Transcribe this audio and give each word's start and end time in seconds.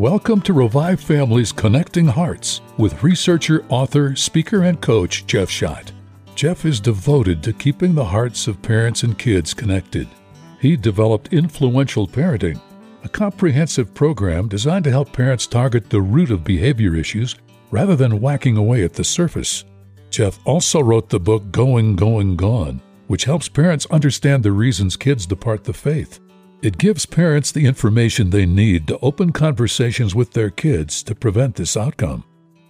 Welcome 0.00 0.40
to 0.42 0.54
Revive 0.54 0.98
Families 0.98 1.52
Connecting 1.52 2.06
Hearts 2.06 2.62
with 2.78 3.02
researcher, 3.02 3.66
author, 3.68 4.16
speaker, 4.16 4.62
and 4.62 4.80
coach 4.80 5.26
Jeff 5.26 5.50
Schadt. 5.50 5.92
Jeff 6.34 6.64
is 6.64 6.80
devoted 6.80 7.42
to 7.42 7.52
keeping 7.52 7.94
the 7.94 8.06
hearts 8.06 8.46
of 8.46 8.62
parents 8.62 9.02
and 9.02 9.18
kids 9.18 9.52
connected. 9.52 10.08
He 10.58 10.74
developed 10.74 11.34
Influential 11.34 12.08
Parenting, 12.08 12.58
a 13.04 13.10
comprehensive 13.10 13.92
program 13.92 14.48
designed 14.48 14.84
to 14.84 14.90
help 14.90 15.12
parents 15.12 15.46
target 15.46 15.90
the 15.90 16.00
root 16.00 16.30
of 16.30 16.44
behavior 16.44 16.96
issues 16.96 17.36
rather 17.70 17.94
than 17.94 18.22
whacking 18.22 18.56
away 18.56 18.82
at 18.84 18.94
the 18.94 19.04
surface. 19.04 19.66
Jeff 20.08 20.38
also 20.46 20.80
wrote 20.80 21.10
the 21.10 21.20
book 21.20 21.52
Going, 21.52 21.94
Going, 21.94 22.36
Gone, 22.36 22.80
which 23.08 23.24
helps 23.24 23.50
parents 23.50 23.84
understand 23.90 24.44
the 24.44 24.52
reasons 24.52 24.96
kids 24.96 25.26
depart 25.26 25.64
the 25.64 25.74
faith. 25.74 26.20
It 26.62 26.76
gives 26.76 27.06
parents 27.06 27.50
the 27.50 27.64
information 27.64 28.28
they 28.28 28.44
need 28.44 28.86
to 28.88 28.98
open 28.98 29.32
conversations 29.32 30.14
with 30.14 30.34
their 30.34 30.50
kids 30.50 31.02
to 31.04 31.14
prevent 31.14 31.54
this 31.56 31.74
outcome. 31.74 32.22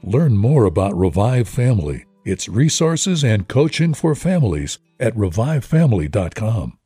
Learn 0.05 0.37
more 0.37 0.65
about 0.65 0.97
Revive 0.97 1.48
Family, 1.48 2.05
its 2.25 2.48
resources, 2.48 3.25
and 3.25 3.48
coaching 3.48 3.93
for 3.93 4.15
families 4.15 4.79
at 5.01 5.17
revivefamily.com. 5.17 6.79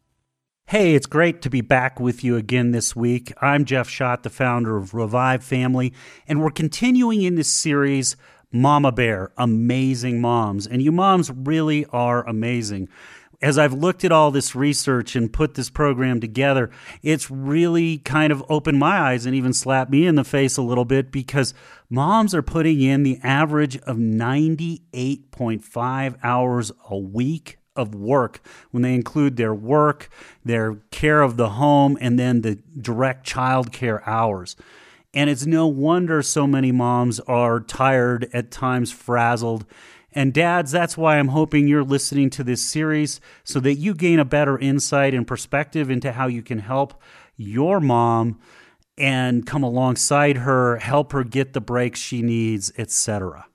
Hey, 0.69 0.95
it's 0.95 1.05
great 1.05 1.43
to 1.43 1.51
be 1.51 1.61
back 1.61 2.01
with 2.01 2.25
you 2.25 2.37
again 2.37 2.71
this 2.71 2.97
week. 2.97 3.35
I'm 3.39 3.67
Jeff 3.67 3.87
Schadt, 3.87 4.23
the 4.23 4.31
founder 4.31 4.79
of 4.79 4.95
Revive 4.95 5.45
Family, 5.45 5.93
and 6.27 6.41
we're 6.41 6.51
continuing 6.51 7.21
in 7.21 7.35
this 7.35 7.53
series, 7.53 8.17
Mama 8.51 8.93
Bear 8.93 9.31
Amazing 9.37 10.23
Moms. 10.23 10.67
And 10.67 10.81
you 10.81 10.91
moms 10.91 11.31
really 11.31 11.85
are 11.93 12.27
amazing 12.27 12.89
as 13.45 13.59
I've 13.59 13.75
looked 13.75 14.05
at 14.07 14.13
all 14.13 14.31
this 14.31 14.55
research 14.55 15.15
and 15.15 15.31
put 15.31 15.53
this 15.53 15.69
program 15.69 16.19
together, 16.19 16.71
it's 17.03 17.31
really 17.31 17.99
kind 17.99 18.33
of 18.33 18.43
opened 18.49 18.79
my 18.79 18.99
eyes 18.99 19.27
and 19.27 19.37
even 19.37 19.53
slapped 19.53 19.91
me 19.91 20.07
in 20.07 20.15
the 20.15 20.25
face 20.25 20.57
a 20.57 20.63
little 20.63 20.87
bit 20.87 21.13
because 21.13 21.53
moms 21.91 22.35
are 22.35 22.41
putting 22.41 22.81
in 22.81 23.03
the 23.03 23.21
average 23.23 23.77
of 23.83 23.99
98.5 23.99 26.17
hours 26.23 26.73
a 26.89 26.97
week 26.97 27.59
of 27.77 27.95
work 27.95 28.41
when 28.71 28.83
they 28.83 28.95
include 28.95 29.37
their 29.37 29.53
work, 29.53 30.09
their 30.43 30.77
care 30.91 31.21
of 31.21 31.37
the 31.37 31.51
home, 31.51 31.99
and 32.01 32.19
then 32.19 32.41
the 32.41 32.55
direct 32.81 33.27
child 33.27 33.73
care 33.73 34.03
hours. 34.09 34.57
And 35.13 35.29
it's 35.29 35.45
no 35.45 35.67
wonder 35.67 36.23
so 36.23 36.47
many 36.47 36.73
moms 36.73 37.21
are 37.21 37.61
tired, 37.61 38.31
at 38.33 38.51
times 38.51 38.91
frazzled, 38.91 39.67
and 40.15 40.33
dads, 40.33 40.71
that's 40.71 40.97
why 40.97 41.19
I'm 41.19 41.29
hoping 41.29 41.67
you're 41.67 41.83
listening 41.83 42.31
to 42.31 42.45
this 42.45 42.63
series 42.63 43.21
so 43.43 43.59
that 43.61 43.75
you 43.75 43.95
gain 43.95 44.21
a 44.21 44.25
better 44.25 44.57
insight 44.59 45.13
and 45.13 45.27
perspective 45.27 45.91
into 45.91 46.13
how 46.13 46.29
you 46.29 46.43
can 46.43 46.61
help 46.61 47.03
your 47.37 47.81
mom 47.81 48.39
and 48.97 49.45
come 49.45 49.65
alongside 49.65 50.39
her, 50.39 50.77
help 50.77 51.13
her 51.13 51.25
get 51.25 51.53
the 51.53 51.61
breaks 51.61 51.99
she 51.99 52.23
needs, 52.23 52.73
etc. 52.79 53.47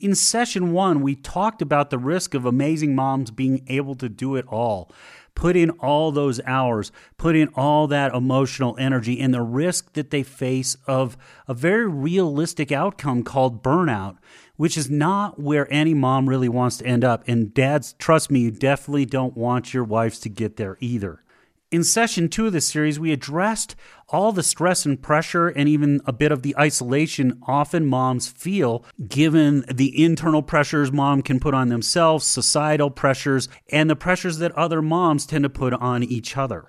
In 0.00 0.14
session 0.14 0.72
one, 0.72 1.02
we 1.02 1.14
talked 1.14 1.62
about 1.62 1.90
the 1.90 1.98
risk 1.98 2.34
of 2.34 2.46
amazing 2.46 2.94
moms 2.94 3.30
being 3.30 3.64
able 3.68 3.94
to 3.96 4.08
do 4.08 4.34
it 4.34 4.46
all. 4.48 4.90
Put 5.34 5.56
in 5.56 5.70
all 5.70 6.10
those 6.10 6.40
hours, 6.44 6.90
put 7.16 7.36
in 7.36 7.48
all 7.54 7.86
that 7.86 8.14
emotional 8.14 8.76
energy, 8.78 9.20
and 9.20 9.32
the 9.32 9.42
risk 9.42 9.92
that 9.92 10.10
they 10.10 10.22
face 10.22 10.76
of 10.86 11.16
a 11.46 11.54
very 11.54 11.86
realistic 11.86 12.72
outcome 12.72 13.22
called 13.22 13.62
burnout, 13.62 14.16
which 14.60 14.76
is 14.76 14.90
not 14.90 15.40
where 15.40 15.66
any 15.72 15.94
mom 15.94 16.28
really 16.28 16.46
wants 16.46 16.76
to 16.76 16.84
end 16.84 17.02
up. 17.02 17.26
And 17.26 17.54
dads, 17.54 17.94
trust 17.94 18.30
me, 18.30 18.40
you 18.40 18.50
definitely 18.50 19.06
don't 19.06 19.34
want 19.34 19.72
your 19.72 19.84
wives 19.84 20.20
to 20.20 20.28
get 20.28 20.58
there 20.58 20.76
either. 20.80 21.24
In 21.70 21.82
session 21.82 22.28
two 22.28 22.46
of 22.46 22.52
this 22.52 22.68
series, 22.68 23.00
we 23.00 23.10
addressed 23.10 23.74
all 24.10 24.32
the 24.32 24.42
stress 24.42 24.84
and 24.84 25.00
pressure 25.00 25.48
and 25.48 25.66
even 25.66 26.02
a 26.04 26.12
bit 26.12 26.30
of 26.30 26.42
the 26.42 26.54
isolation 26.58 27.40
often 27.46 27.86
moms 27.86 28.28
feel 28.28 28.84
given 29.08 29.64
the 29.72 30.04
internal 30.04 30.42
pressures 30.42 30.92
mom 30.92 31.22
can 31.22 31.40
put 31.40 31.54
on 31.54 31.70
themselves, 31.70 32.26
societal 32.26 32.90
pressures, 32.90 33.48
and 33.72 33.88
the 33.88 33.96
pressures 33.96 34.36
that 34.40 34.52
other 34.52 34.82
moms 34.82 35.24
tend 35.24 35.44
to 35.44 35.48
put 35.48 35.72
on 35.72 36.02
each 36.02 36.36
other. 36.36 36.66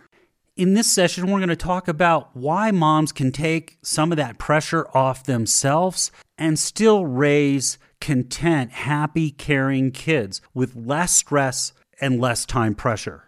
In 0.55 0.75
this 0.75 0.89
session, 0.89 1.25
we're 1.25 1.39
going 1.39 1.49
to 1.49 1.57
talk 1.57 1.89
about 1.89 2.33
why 2.37 2.71
moms 2.71 3.11
can 3.11 3.33
take 3.33 3.79
some 3.81 4.13
of 4.13 4.17
that 4.17 4.37
pressure 4.37 4.87
off 4.93 5.25
themselves 5.25 6.09
and 6.41 6.57
still 6.57 7.05
raise 7.05 7.77
content, 7.99 8.71
happy, 8.71 9.29
caring 9.29 9.91
kids 9.91 10.41
with 10.55 10.75
less 10.75 11.15
stress 11.15 11.71
and 12.01 12.19
less 12.19 12.47
time 12.47 12.73
pressure. 12.73 13.25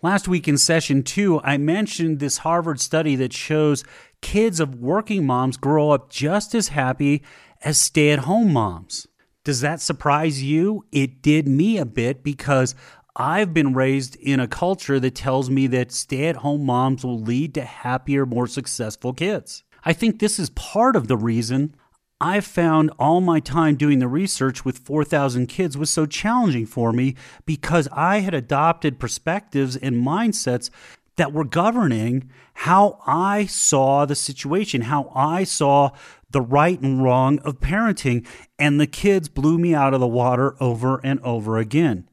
Last 0.00 0.26
week 0.26 0.48
in 0.48 0.56
session 0.56 1.02
two, 1.02 1.42
I 1.42 1.58
mentioned 1.58 2.20
this 2.20 2.38
Harvard 2.38 2.80
study 2.80 3.16
that 3.16 3.34
shows 3.34 3.84
kids 4.22 4.60
of 4.60 4.76
working 4.76 5.26
moms 5.26 5.58
grow 5.58 5.90
up 5.90 6.08
just 6.08 6.54
as 6.54 6.68
happy 6.68 7.22
as 7.62 7.76
stay 7.76 8.10
at 8.12 8.20
home 8.20 8.50
moms. 8.50 9.06
Does 9.44 9.60
that 9.60 9.82
surprise 9.82 10.42
you? 10.42 10.86
It 10.90 11.20
did 11.20 11.46
me 11.46 11.76
a 11.76 11.84
bit 11.84 12.24
because 12.24 12.74
I've 13.14 13.52
been 13.52 13.74
raised 13.74 14.16
in 14.16 14.40
a 14.40 14.48
culture 14.48 14.98
that 15.00 15.14
tells 15.14 15.50
me 15.50 15.66
that 15.66 15.92
stay 15.92 16.28
at 16.28 16.36
home 16.36 16.64
moms 16.64 17.04
will 17.04 17.20
lead 17.20 17.52
to 17.54 17.62
happier, 17.62 18.24
more 18.24 18.46
successful 18.46 19.12
kids. 19.12 19.64
I 19.84 19.92
think 19.92 20.18
this 20.18 20.38
is 20.38 20.48
part 20.50 20.96
of 20.96 21.08
the 21.08 21.16
reason 21.18 21.76
I 22.24 22.40
found 22.40 22.90
all 22.98 23.20
my 23.20 23.38
time 23.38 23.76
doing 23.76 23.98
the 23.98 24.08
research 24.08 24.64
with 24.64 24.78
4,000 24.78 25.46
kids 25.46 25.76
was 25.76 25.90
so 25.90 26.06
challenging 26.06 26.64
for 26.64 26.90
me 26.90 27.16
because 27.44 27.86
I 27.92 28.20
had 28.20 28.32
adopted 28.32 28.98
perspectives 28.98 29.76
and 29.76 29.96
mindsets 29.96 30.70
that 31.16 31.34
were 31.34 31.44
governing 31.44 32.30
how 32.54 32.98
I 33.06 33.44
saw 33.44 34.06
the 34.06 34.14
situation, 34.14 34.80
how 34.80 35.12
I 35.14 35.44
saw 35.44 35.90
the 36.30 36.40
right 36.40 36.80
and 36.80 37.04
wrong 37.04 37.40
of 37.40 37.60
parenting. 37.60 38.26
And 38.58 38.80
the 38.80 38.86
kids 38.86 39.28
blew 39.28 39.58
me 39.58 39.74
out 39.74 39.92
of 39.92 40.00
the 40.00 40.06
water 40.06 40.56
over 40.60 41.02
and 41.04 41.20
over 41.20 41.58
again. 41.58 42.08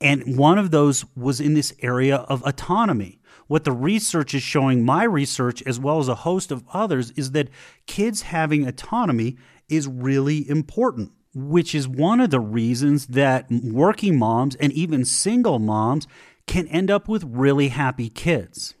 And 0.00 0.38
one 0.38 0.56
of 0.56 0.70
those 0.70 1.04
was 1.14 1.42
in 1.42 1.52
this 1.52 1.74
area 1.82 2.16
of 2.16 2.42
autonomy. 2.46 3.20
What 3.52 3.64
the 3.64 3.72
research 3.72 4.32
is 4.32 4.42
showing, 4.42 4.82
my 4.82 5.04
research, 5.04 5.62
as 5.66 5.78
well 5.78 5.98
as 5.98 6.08
a 6.08 6.14
host 6.14 6.50
of 6.50 6.64
others, 6.72 7.10
is 7.10 7.32
that 7.32 7.50
kids 7.86 8.22
having 8.22 8.66
autonomy 8.66 9.36
is 9.68 9.86
really 9.86 10.48
important, 10.48 11.12
which 11.34 11.74
is 11.74 11.86
one 11.86 12.18
of 12.20 12.30
the 12.30 12.40
reasons 12.40 13.08
that 13.08 13.50
working 13.50 14.18
moms 14.18 14.54
and 14.54 14.72
even 14.72 15.04
single 15.04 15.58
moms 15.58 16.06
can 16.46 16.66
end 16.68 16.90
up 16.90 17.08
with 17.08 17.24
really 17.24 17.68
happy 17.68 18.08
kids. 18.08 18.72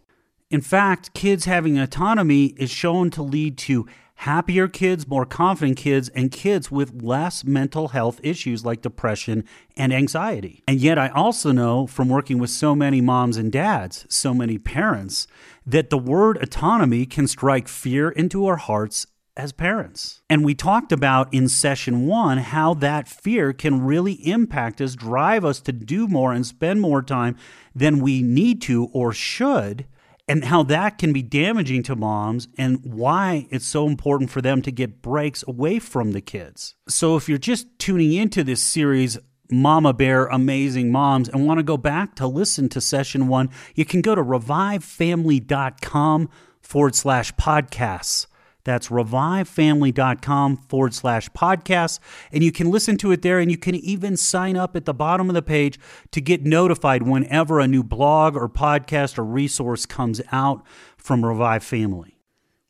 In 0.50 0.62
fact, 0.62 1.12
kids 1.12 1.44
having 1.44 1.78
autonomy 1.78 2.54
is 2.56 2.70
shown 2.70 3.10
to 3.10 3.22
lead 3.22 3.58
to 3.58 3.86
happier 4.22 4.68
kids, 4.68 5.08
more 5.08 5.26
confident 5.26 5.76
kids, 5.76 6.08
and 6.10 6.30
kids 6.30 6.70
with 6.70 7.02
less 7.02 7.42
mental 7.42 7.88
health 7.88 8.20
issues 8.22 8.64
like 8.64 8.80
depression 8.80 9.44
and 9.76 9.92
anxiety. 9.92 10.62
And 10.68 10.78
yet, 10.78 10.96
I 10.96 11.08
also 11.08 11.50
know 11.50 11.88
from 11.88 12.08
working 12.08 12.38
with 12.38 12.50
so 12.50 12.76
many 12.76 13.00
moms 13.00 13.36
and 13.36 13.50
dads, 13.50 14.06
so 14.08 14.32
many 14.32 14.58
parents, 14.58 15.26
that 15.66 15.90
the 15.90 15.98
word 15.98 16.40
autonomy 16.40 17.04
can 17.04 17.26
strike 17.26 17.66
fear 17.66 18.10
into 18.10 18.46
our 18.46 18.58
hearts 18.58 19.08
as 19.36 19.50
parents. 19.50 20.22
And 20.30 20.44
we 20.44 20.54
talked 20.54 20.92
about 20.92 21.32
in 21.34 21.48
session 21.48 22.06
one 22.06 22.38
how 22.38 22.74
that 22.74 23.08
fear 23.08 23.52
can 23.52 23.82
really 23.82 24.12
impact 24.28 24.80
us, 24.80 24.94
drive 24.94 25.44
us 25.44 25.60
to 25.62 25.72
do 25.72 26.06
more 26.06 26.32
and 26.32 26.46
spend 26.46 26.80
more 26.80 27.02
time 27.02 27.36
than 27.74 27.98
we 27.98 28.22
need 28.22 28.62
to 28.62 28.88
or 28.92 29.12
should 29.12 29.86
and 30.32 30.44
how 30.46 30.62
that 30.62 30.96
can 30.96 31.12
be 31.12 31.20
damaging 31.20 31.82
to 31.82 31.94
moms 31.94 32.48
and 32.56 32.80
why 32.82 33.46
it's 33.50 33.66
so 33.66 33.86
important 33.86 34.30
for 34.30 34.40
them 34.40 34.62
to 34.62 34.72
get 34.72 35.02
breaks 35.02 35.44
away 35.46 35.78
from 35.78 36.12
the 36.12 36.22
kids. 36.22 36.74
So, 36.88 37.16
if 37.16 37.28
you're 37.28 37.36
just 37.36 37.66
tuning 37.78 38.14
into 38.14 38.42
this 38.42 38.62
series, 38.62 39.18
Mama 39.50 39.92
Bear 39.92 40.24
Amazing 40.28 40.90
Moms, 40.90 41.28
and 41.28 41.46
want 41.46 41.58
to 41.58 41.62
go 41.62 41.76
back 41.76 42.14
to 42.14 42.26
listen 42.26 42.70
to 42.70 42.80
session 42.80 43.28
one, 43.28 43.50
you 43.74 43.84
can 43.84 44.00
go 44.00 44.14
to 44.14 44.24
revivefamily.com 44.24 46.30
forward 46.62 46.94
slash 46.94 47.34
podcasts. 47.34 48.26
That's 48.64 48.88
revivefamily.com 48.88 50.56
forward 50.68 50.94
slash 50.94 51.28
podcasts. 51.30 51.98
And 52.30 52.44
you 52.44 52.52
can 52.52 52.70
listen 52.70 52.96
to 52.98 53.12
it 53.12 53.22
there. 53.22 53.38
And 53.38 53.50
you 53.50 53.58
can 53.58 53.74
even 53.74 54.16
sign 54.16 54.56
up 54.56 54.76
at 54.76 54.84
the 54.84 54.94
bottom 54.94 55.28
of 55.28 55.34
the 55.34 55.42
page 55.42 55.78
to 56.12 56.20
get 56.20 56.44
notified 56.44 57.02
whenever 57.02 57.58
a 57.58 57.68
new 57.68 57.82
blog 57.82 58.36
or 58.36 58.48
podcast 58.48 59.18
or 59.18 59.24
resource 59.24 59.86
comes 59.86 60.20
out 60.30 60.64
from 60.96 61.24
Revive 61.24 61.64
Family. 61.64 62.18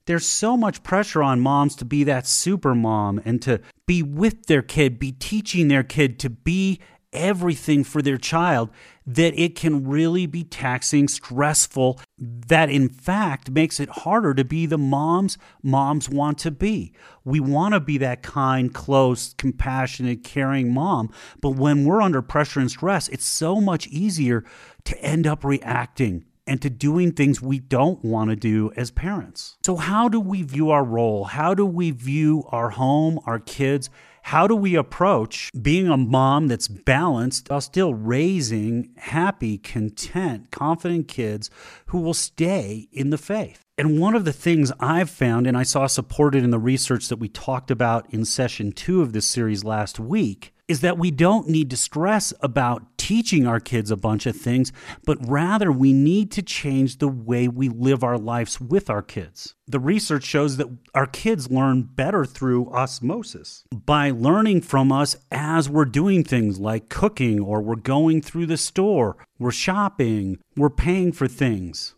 There's 0.06 0.26
so 0.26 0.56
much 0.56 0.82
pressure 0.82 1.22
on 1.22 1.40
moms 1.40 1.76
to 1.76 1.84
be 1.84 2.02
that 2.04 2.26
super 2.26 2.74
mom 2.74 3.20
and 3.24 3.40
to 3.42 3.60
be 3.86 4.02
with 4.02 4.46
their 4.46 4.62
kid, 4.62 4.98
be 4.98 5.12
teaching 5.12 5.68
their 5.68 5.84
kid 5.84 6.18
to 6.20 6.30
be 6.30 6.80
everything 7.12 7.84
for 7.84 8.02
their 8.02 8.16
child 8.16 8.70
that 9.06 9.38
it 9.38 9.54
can 9.54 9.86
really 9.86 10.26
be 10.26 10.44
taxing, 10.44 11.08
stressful, 11.08 12.00
that 12.22 12.70
in 12.70 12.88
fact 12.88 13.50
makes 13.50 13.80
it 13.80 13.88
harder 13.88 14.32
to 14.32 14.44
be 14.44 14.64
the 14.64 14.78
moms 14.78 15.36
moms 15.62 16.08
want 16.08 16.38
to 16.38 16.50
be. 16.50 16.92
We 17.24 17.40
want 17.40 17.74
to 17.74 17.80
be 17.80 17.98
that 17.98 18.22
kind, 18.22 18.72
close, 18.72 19.34
compassionate, 19.34 20.22
caring 20.22 20.72
mom, 20.72 21.10
but 21.40 21.50
when 21.50 21.84
we're 21.84 22.00
under 22.00 22.22
pressure 22.22 22.60
and 22.60 22.70
stress, 22.70 23.08
it's 23.08 23.24
so 23.24 23.60
much 23.60 23.88
easier 23.88 24.44
to 24.84 25.00
end 25.02 25.26
up 25.26 25.44
reacting 25.44 26.24
and 26.46 26.60
to 26.62 26.70
doing 26.70 27.12
things 27.12 27.40
we 27.40 27.58
don't 27.58 28.04
want 28.04 28.30
to 28.30 28.36
do 28.36 28.72
as 28.76 28.90
parents. 28.90 29.56
So, 29.64 29.76
how 29.76 30.08
do 30.08 30.20
we 30.20 30.42
view 30.42 30.70
our 30.70 30.84
role? 30.84 31.24
How 31.24 31.54
do 31.54 31.64
we 31.64 31.90
view 31.90 32.44
our 32.48 32.70
home, 32.70 33.20
our 33.26 33.38
kids? 33.38 33.90
How 34.22 34.46
do 34.46 34.54
we 34.54 34.76
approach 34.76 35.50
being 35.60 35.88
a 35.88 35.96
mom 35.96 36.48
that's 36.48 36.68
balanced 36.68 37.50
while 37.50 37.60
still 37.60 37.92
raising 37.92 38.90
happy, 38.96 39.58
content, 39.58 40.50
confident 40.50 41.08
kids 41.08 41.50
who 41.86 42.00
will 42.00 42.14
stay 42.14 42.88
in 42.92 43.10
the 43.10 43.18
faith? 43.18 43.62
And 43.76 44.00
one 44.00 44.14
of 44.14 44.24
the 44.24 44.32
things 44.32 44.72
I've 44.78 45.10
found, 45.10 45.46
and 45.46 45.56
I 45.56 45.64
saw 45.64 45.86
supported 45.86 46.44
in 46.44 46.50
the 46.50 46.58
research 46.58 47.08
that 47.08 47.18
we 47.18 47.28
talked 47.28 47.70
about 47.70 48.06
in 48.12 48.24
session 48.24 48.70
two 48.72 49.02
of 49.02 49.12
this 49.12 49.26
series 49.26 49.64
last 49.64 49.98
week, 49.98 50.54
is 50.72 50.80
that 50.80 50.96
we 50.96 51.10
don't 51.10 51.50
need 51.50 51.68
to 51.68 51.76
stress 51.76 52.32
about 52.40 52.96
teaching 52.96 53.46
our 53.46 53.60
kids 53.60 53.90
a 53.90 53.96
bunch 53.96 54.24
of 54.24 54.34
things, 54.34 54.72
but 55.04 55.18
rather 55.28 55.70
we 55.70 55.92
need 55.92 56.30
to 56.30 56.40
change 56.40 56.96
the 56.96 57.08
way 57.08 57.46
we 57.46 57.68
live 57.68 58.02
our 58.02 58.16
lives 58.16 58.58
with 58.58 58.88
our 58.88 59.02
kids. 59.02 59.54
The 59.66 59.78
research 59.78 60.24
shows 60.24 60.56
that 60.56 60.68
our 60.94 61.06
kids 61.06 61.50
learn 61.50 61.82
better 61.82 62.24
through 62.24 62.70
osmosis 62.70 63.64
by 63.70 64.10
learning 64.10 64.62
from 64.62 64.90
us 64.90 65.14
as 65.30 65.68
we're 65.68 65.84
doing 65.84 66.24
things 66.24 66.58
like 66.58 66.88
cooking 66.88 67.38
or 67.38 67.60
we're 67.60 67.76
going 67.76 68.22
through 68.22 68.46
the 68.46 68.56
store, 68.56 69.18
we're 69.38 69.50
shopping, 69.50 70.38
we're 70.56 70.70
paying 70.70 71.12
for 71.12 71.28
things. 71.28 71.94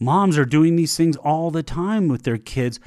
Moms 0.00 0.36
are 0.36 0.44
doing 0.44 0.74
these 0.74 0.96
things 0.96 1.16
all 1.18 1.52
the 1.52 1.62
time 1.62 2.08
with 2.08 2.24
their 2.24 2.36
kids 2.36 2.80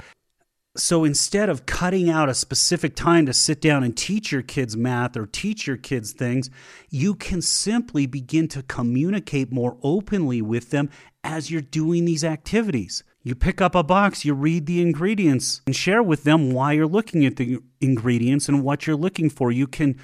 so 0.76 1.04
instead 1.04 1.48
of 1.48 1.66
cutting 1.66 2.08
out 2.10 2.28
a 2.28 2.34
specific 2.34 2.94
time 2.94 3.26
to 3.26 3.32
sit 3.32 3.60
down 3.60 3.82
and 3.82 3.96
teach 3.96 4.32
your 4.32 4.42
kids 4.42 4.76
math 4.76 5.16
or 5.16 5.26
teach 5.26 5.66
your 5.66 5.76
kids 5.76 6.12
things, 6.12 6.50
you 6.90 7.14
can 7.14 7.42
simply 7.42 8.06
begin 8.06 8.48
to 8.48 8.62
communicate 8.62 9.52
more 9.52 9.76
openly 9.82 10.42
with 10.42 10.70
them 10.70 10.90
as 11.24 11.50
you're 11.50 11.60
doing 11.60 12.04
these 12.04 12.24
activities. 12.24 13.02
You 13.22 13.34
pick 13.34 13.60
up 13.60 13.74
a 13.74 13.82
box, 13.82 14.24
you 14.24 14.34
read 14.34 14.66
the 14.66 14.80
ingredients, 14.80 15.60
and 15.66 15.74
share 15.74 16.02
with 16.02 16.22
them 16.22 16.52
why 16.52 16.72
you're 16.72 16.86
looking 16.86 17.26
at 17.26 17.34
the 17.36 17.58
ingredients 17.80 18.48
and 18.48 18.62
what 18.62 18.86
you're 18.86 18.94
looking 18.94 19.30
for. 19.30 19.50
You 19.50 19.66
can 19.66 19.98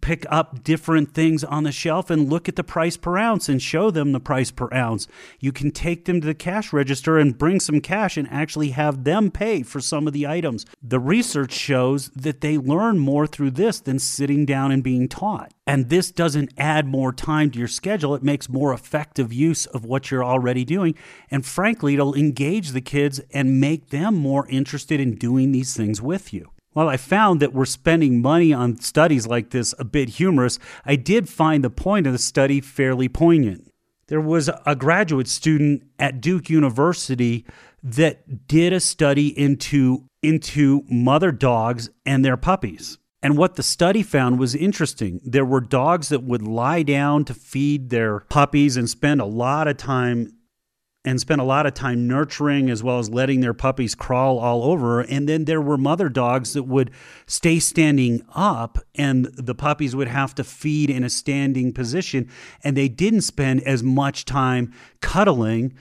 pick 0.00 0.26
up 0.30 0.62
different 0.62 1.14
things 1.14 1.42
on 1.42 1.64
the 1.64 1.72
shelf 1.72 2.10
and 2.10 2.28
look 2.28 2.48
at 2.48 2.56
the 2.56 2.64
price 2.64 2.96
per 2.96 3.16
ounce 3.16 3.48
and 3.48 3.60
show 3.62 3.90
them 3.90 4.12
the 4.12 4.20
price 4.20 4.50
per 4.50 4.68
ounce. 4.72 5.08
You 5.40 5.52
can 5.52 5.70
take 5.70 6.04
them 6.04 6.20
to 6.20 6.26
the 6.26 6.34
cash 6.34 6.72
register 6.72 7.18
and 7.18 7.38
bring 7.38 7.60
some 7.60 7.80
cash 7.80 8.16
and 8.16 8.28
actually 8.30 8.70
have 8.70 9.04
them 9.04 9.30
pay 9.30 9.62
for 9.62 9.80
some 9.80 10.06
of 10.06 10.12
the 10.12 10.26
items. 10.26 10.66
The 10.82 11.00
research 11.00 11.52
shows 11.52 12.08
that 12.10 12.40
they 12.40 12.58
learn 12.58 12.98
more 12.98 13.26
through 13.26 13.52
this 13.52 13.80
than 13.80 13.98
sitting 13.98 14.44
down 14.44 14.72
and 14.72 14.82
being 14.82 15.08
taught. 15.08 15.52
And 15.66 15.88
this 15.88 16.10
doesn't 16.10 16.52
add 16.56 16.86
more 16.86 17.12
time 17.12 17.50
to 17.50 17.58
your 17.58 17.68
schedule. 17.68 18.14
It 18.14 18.22
makes 18.22 18.48
more 18.48 18.72
effective 18.72 19.32
use 19.32 19.66
of 19.66 19.84
what 19.84 20.10
you're 20.10 20.24
already 20.24 20.64
doing. 20.64 20.94
And 21.30 21.44
frankly, 21.44 21.94
it'll 21.94 22.14
engage 22.14 22.70
the 22.70 22.80
kids 22.80 23.20
and 23.32 23.60
make 23.60 23.90
them 23.90 24.14
more 24.14 24.46
interested 24.48 25.00
in 25.00 25.16
doing 25.16 25.52
these 25.52 25.76
things 25.76 26.00
with 26.00 26.32
you. 26.32 26.50
While 26.78 26.88
I 26.88 26.96
found 26.96 27.40
that 27.40 27.52
we're 27.52 27.64
spending 27.64 28.22
money 28.22 28.52
on 28.52 28.78
studies 28.78 29.26
like 29.26 29.50
this 29.50 29.74
a 29.80 29.84
bit 29.84 30.10
humorous, 30.10 30.60
I 30.84 30.94
did 30.94 31.28
find 31.28 31.64
the 31.64 31.70
point 31.70 32.06
of 32.06 32.12
the 32.12 32.20
study 32.20 32.60
fairly 32.60 33.08
poignant. 33.08 33.72
There 34.06 34.20
was 34.20 34.48
a 34.64 34.76
graduate 34.76 35.26
student 35.26 35.82
at 35.98 36.20
Duke 36.20 36.48
University 36.48 37.44
that 37.82 38.46
did 38.46 38.72
a 38.72 38.78
study 38.78 39.36
into, 39.36 40.04
into 40.22 40.84
mother 40.88 41.32
dogs 41.32 41.90
and 42.06 42.24
their 42.24 42.36
puppies. 42.36 42.96
And 43.24 43.36
what 43.36 43.56
the 43.56 43.64
study 43.64 44.04
found 44.04 44.38
was 44.38 44.54
interesting. 44.54 45.20
There 45.24 45.44
were 45.44 45.60
dogs 45.60 46.10
that 46.10 46.22
would 46.22 46.42
lie 46.42 46.84
down 46.84 47.24
to 47.24 47.34
feed 47.34 47.90
their 47.90 48.20
puppies 48.30 48.76
and 48.76 48.88
spend 48.88 49.20
a 49.20 49.24
lot 49.24 49.66
of 49.66 49.78
time 49.78 50.37
and 51.04 51.20
spent 51.20 51.40
a 51.40 51.44
lot 51.44 51.64
of 51.64 51.74
time 51.74 52.06
nurturing 52.08 52.68
as 52.68 52.82
well 52.82 52.98
as 52.98 53.08
letting 53.08 53.40
their 53.40 53.54
puppies 53.54 53.94
crawl 53.94 54.38
all 54.38 54.64
over. 54.64 55.00
And 55.00 55.28
then 55.28 55.44
there 55.44 55.60
were 55.60 55.78
mother 55.78 56.08
dogs 56.08 56.52
that 56.54 56.64
would 56.64 56.90
stay 57.26 57.60
standing 57.60 58.22
up 58.34 58.78
and 58.94 59.26
the 59.26 59.54
puppies 59.54 59.94
would 59.94 60.08
have 60.08 60.34
to 60.34 60.44
feed 60.44 60.90
in 60.90 61.04
a 61.04 61.10
standing 61.10 61.72
position. 61.72 62.28
And 62.64 62.76
they 62.76 62.88
didn't 62.88 63.22
spend 63.22 63.62
as 63.62 63.82
much 63.82 64.24
time 64.24 64.72
cuddling 65.00 65.74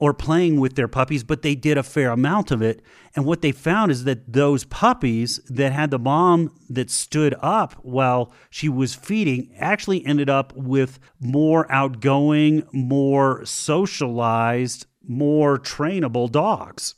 or 0.00 0.14
playing 0.14 0.60
with 0.60 0.76
their 0.76 0.88
puppies, 0.88 1.24
but 1.24 1.42
they 1.42 1.54
did 1.54 1.76
a 1.76 1.82
fair 1.82 2.10
amount 2.10 2.50
of 2.50 2.62
it. 2.62 2.80
And 3.16 3.24
what 3.24 3.42
they 3.42 3.50
found 3.50 3.90
is 3.90 4.04
that 4.04 4.32
those 4.32 4.64
puppies 4.64 5.40
that 5.48 5.72
had 5.72 5.90
the 5.90 5.98
mom 5.98 6.52
that 6.70 6.90
stood 6.90 7.34
up 7.40 7.74
while 7.82 8.32
she 8.48 8.68
was 8.68 8.94
feeding 8.94 9.52
actually 9.58 10.06
ended 10.06 10.30
up 10.30 10.52
with 10.54 11.00
more 11.20 11.70
outgoing, 11.70 12.62
more 12.72 13.44
socialized, 13.44 14.86
more 15.02 15.58
trainable 15.58 16.30
dogs. 16.30 16.94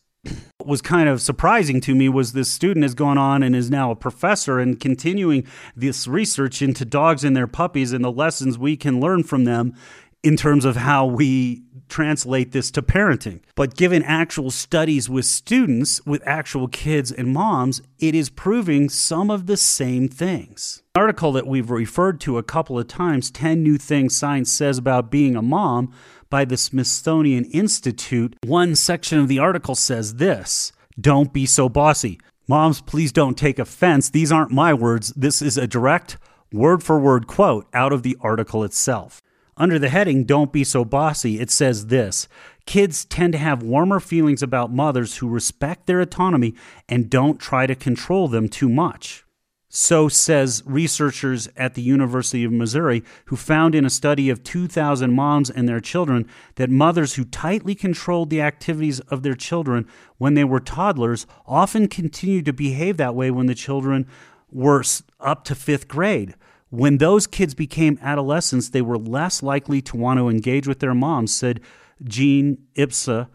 What 0.58 0.68
was 0.68 0.82
kind 0.82 1.08
of 1.08 1.22
surprising 1.22 1.80
to 1.82 1.94
me 1.94 2.10
was 2.10 2.32
this 2.34 2.50
student 2.50 2.84
has 2.84 2.94
gone 2.94 3.16
on 3.16 3.42
and 3.42 3.56
is 3.56 3.70
now 3.70 3.90
a 3.90 3.96
professor 3.96 4.58
and 4.58 4.78
continuing 4.78 5.46
this 5.74 6.06
research 6.06 6.60
into 6.60 6.84
dogs 6.84 7.24
and 7.24 7.34
their 7.34 7.46
puppies 7.46 7.92
and 7.92 8.04
the 8.04 8.12
lessons 8.12 8.58
we 8.58 8.76
can 8.76 9.00
learn 9.00 9.22
from 9.22 9.44
them 9.44 9.74
in 10.22 10.36
terms 10.36 10.66
of 10.66 10.76
how 10.76 11.06
we 11.06 11.62
translate 11.90 12.52
this 12.52 12.70
to 12.70 12.82
parenting. 12.82 13.40
But 13.54 13.76
given 13.76 14.02
actual 14.02 14.50
studies 14.50 15.10
with 15.10 15.24
students, 15.24 16.04
with 16.06 16.26
actual 16.26 16.68
kids 16.68 17.12
and 17.12 17.28
moms, 17.28 17.82
it 17.98 18.14
is 18.14 18.30
proving 18.30 18.88
some 18.88 19.30
of 19.30 19.46
the 19.46 19.56
same 19.56 20.08
things. 20.08 20.82
An 20.94 21.02
article 21.02 21.32
that 21.32 21.46
we've 21.46 21.70
referred 21.70 22.20
to 22.22 22.38
a 22.38 22.42
couple 22.42 22.78
of 22.78 22.88
times 22.88 23.30
10 23.30 23.62
New 23.62 23.76
Things 23.78 24.16
Science 24.16 24.50
Says 24.50 24.78
About 24.78 25.10
Being 25.10 25.36
a 25.36 25.42
Mom 25.42 25.92
by 26.30 26.44
the 26.44 26.56
Smithsonian 26.56 27.44
Institute. 27.46 28.36
One 28.44 28.74
section 28.74 29.18
of 29.18 29.28
the 29.28 29.38
article 29.38 29.74
says 29.74 30.14
this 30.14 30.72
Don't 30.98 31.32
be 31.32 31.44
so 31.44 31.68
bossy. 31.68 32.18
Moms, 32.48 32.80
please 32.80 33.12
don't 33.12 33.38
take 33.38 33.58
offense. 33.58 34.10
These 34.10 34.32
aren't 34.32 34.50
my 34.50 34.74
words. 34.74 35.12
This 35.14 35.40
is 35.40 35.56
a 35.56 35.68
direct, 35.68 36.16
word 36.52 36.82
for 36.82 36.98
word 36.98 37.26
quote 37.26 37.68
out 37.72 37.92
of 37.92 38.02
the 38.02 38.16
article 38.20 38.64
itself. 38.64 39.20
Under 39.60 39.78
the 39.78 39.90
heading, 39.90 40.24
Don't 40.24 40.54
Be 40.54 40.64
So 40.64 40.86
Bossy, 40.86 41.38
it 41.38 41.50
says 41.50 41.88
this 41.88 42.28
Kids 42.64 43.04
tend 43.04 43.34
to 43.34 43.38
have 43.38 43.62
warmer 43.62 44.00
feelings 44.00 44.42
about 44.42 44.72
mothers 44.72 45.18
who 45.18 45.28
respect 45.28 45.86
their 45.86 46.00
autonomy 46.00 46.54
and 46.88 47.10
don't 47.10 47.38
try 47.38 47.66
to 47.66 47.74
control 47.74 48.26
them 48.26 48.48
too 48.48 48.70
much. 48.70 49.22
So 49.68 50.08
says 50.08 50.62
researchers 50.64 51.46
at 51.58 51.74
the 51.74 51.82
University 51.82 52.42
of 52.42 52.52
Missouri, 52.52 53.04
who 53.26 53.36
found 53.36 53.74
in 53.74 53.84
a 53.84 53.90
study 53.90 54.30
of 54.30 54.42
2,000 54.42 55.12
moms 55.12 55.50
and 55.50 55.68
their 55.68 55.78
children 55.78 56.26
that 56.54 56.70
mothers 56.70 57.16
who 57.16 57.24
tightly 57.26 57.74
controlled 57.74 58.30
the 58.30 58.40
activities 58.40 59.00
of 59.00 59.22
their 59.22 59.34
children 59.34 59.86
when 60.16 60.32
they 60.32 60.42
were 60.42 60.58
toddlers 60.58 61.26
often 61.44 61.86
continued 61.86 62.46
to 62.46 62.54
behave 62.54 62.96
that 62.96 63.14
way 63.14 63.30
when 63.30 63.44
the 63.44 63.54
children 63.54 64.06
were 64.50 64.82
up 65.20 65.44
to 65.44 65.54
fifth 65.54 65.86
grade. 65.86 66.34
When 66.70 66.98
those 66.98 67.26
kids 67.26 67.52
became 67.54 67.98
adolescents, 68.00 68.68
they 68.68 68.80
were 68.80 68.96
less 68.96 69.42
likely 69.42 69.82
to 69.82 69.96
want 69.96 70.18
to 70.18 70.28
engage 70.28 70.68
with 70.68 70.78
their 70.78 70.94
moms, 70.94 71.34
said 71.34 71.60
Jean 72.04 72.58
Ipsa, 72.76 73.28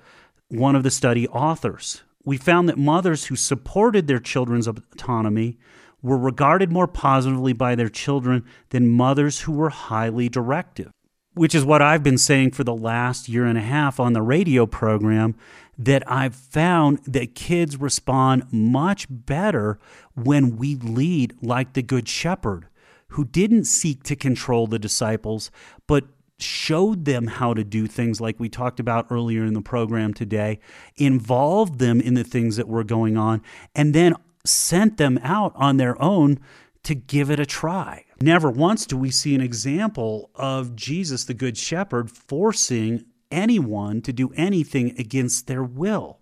one 0.48 0.75
of 0.75 0.84
the 0.84 0.92
study 0.92 1.27
authors. 1.27 2.04
We 2.24 2.38
found 2.38 2.70
that 2.70 2.77
mothers 2.77 3.25
who 3.25 3.36
supported 3.36 4.08
their 4.08 4.20
children's 4.20 4.68
autonomy 4.68 5.58
were 6.01 6.18
regarded 6.18 6.72
more 6.72 6.88
positively 6.88 7.51
by 7.51 7.75
their 7.75 7.89
children 7.89 8.46
than 8.70 8.88
mothers 8.88 9.42
who 9.42 9.51
were 9.51 9.70
highly 9.70 10.30
directive, 10.30 10.92
which 11.34 11.54
is 11.54 11.65
what 11.65 11.82
I've 11.82 12.04
been 12.04 12.18
saying 12.18 12.51
for 12.51 12.63
the 12.63 12.75
last 12.75 13.27
year 13.27 13.46
and 13.46 13.58
a 13.58 13.62
half 13.62 14.00
on 14.00 14.13
the 14.13 14.22
radio 14.22 14.65
program. 14.65 15.36
That 15.77 16.10
I've 16.10 16.36
found 16.36 17.00
that 17.00 17.36
kids 17.36 17.75
respond 17.75 18.46
much 18.50 19.08
better 19.10 19.77
when 20.13 20.56
we 20.56 20.75
lead 20.75 21.36
like 21.42 21.74
the 21.74 21.82
Good 21.82 22.08
Shepherd 22.08 22.68
who 23.09 23.25
didn't 23.25 23.65
seek 23.65 24.03
to 24.03 24.15
control 24.15 24.67
the 24.67 24.79
disciples, 24.79 25.51
but 25.88 26.05
showed 26.38 27.05
them 27.05 27.27
how 27.27 27.53
to 27.53 27.63
do 27.63 27.88
things 27.88 28.19
like 28.19 28.39
we 28.39 28.50
talked 28.50 28.79
about 28.79 29.07
earlier 29.09 29.45
in 29.45 29.53
the 29.53 29.62
program 29.62 30.13
today, 30.13 30.59
involved 30.97 31.79
them 31.79 32.01
in 32.01 32.13
the 32.13 32.24
things 32.24 32.57
that 32.57 32.67
were 32.67 32.83
going 32.83 33.15
on, 33.15 33.41
and 33.74 33.93
then 33.93 34.13
sent 34.45 34.97
them 34.97 35.17
out 35.24 35.53
on 35.55 35.77
their 35.77 36.00
own 36.01 36.39
to 36.83 36.93
give 36.93 37.31
it 37.31 37.39
a 37.39 37.45
try. 37.45 38.05
Never 38.21 38.50
once 38.50 38.85
do 38.85 38.97
we 38.97 39.12
see 39.12 39.33
an 39.33 39.41
example 39.41 40.29
of 40.35 40.75
Jesus, 40.75 41.24
the 41.24 41.33
Good 41.33 41.57
Shepherd, 41.57 42.12
forcing 42.12 43.05
anyone 43.31 44.01
to 44.01 44.13
do 44.13 44.31
anything 44.35 44.93
against 45.00 45.47
their 45.47 45.63
will. 45.63 46.19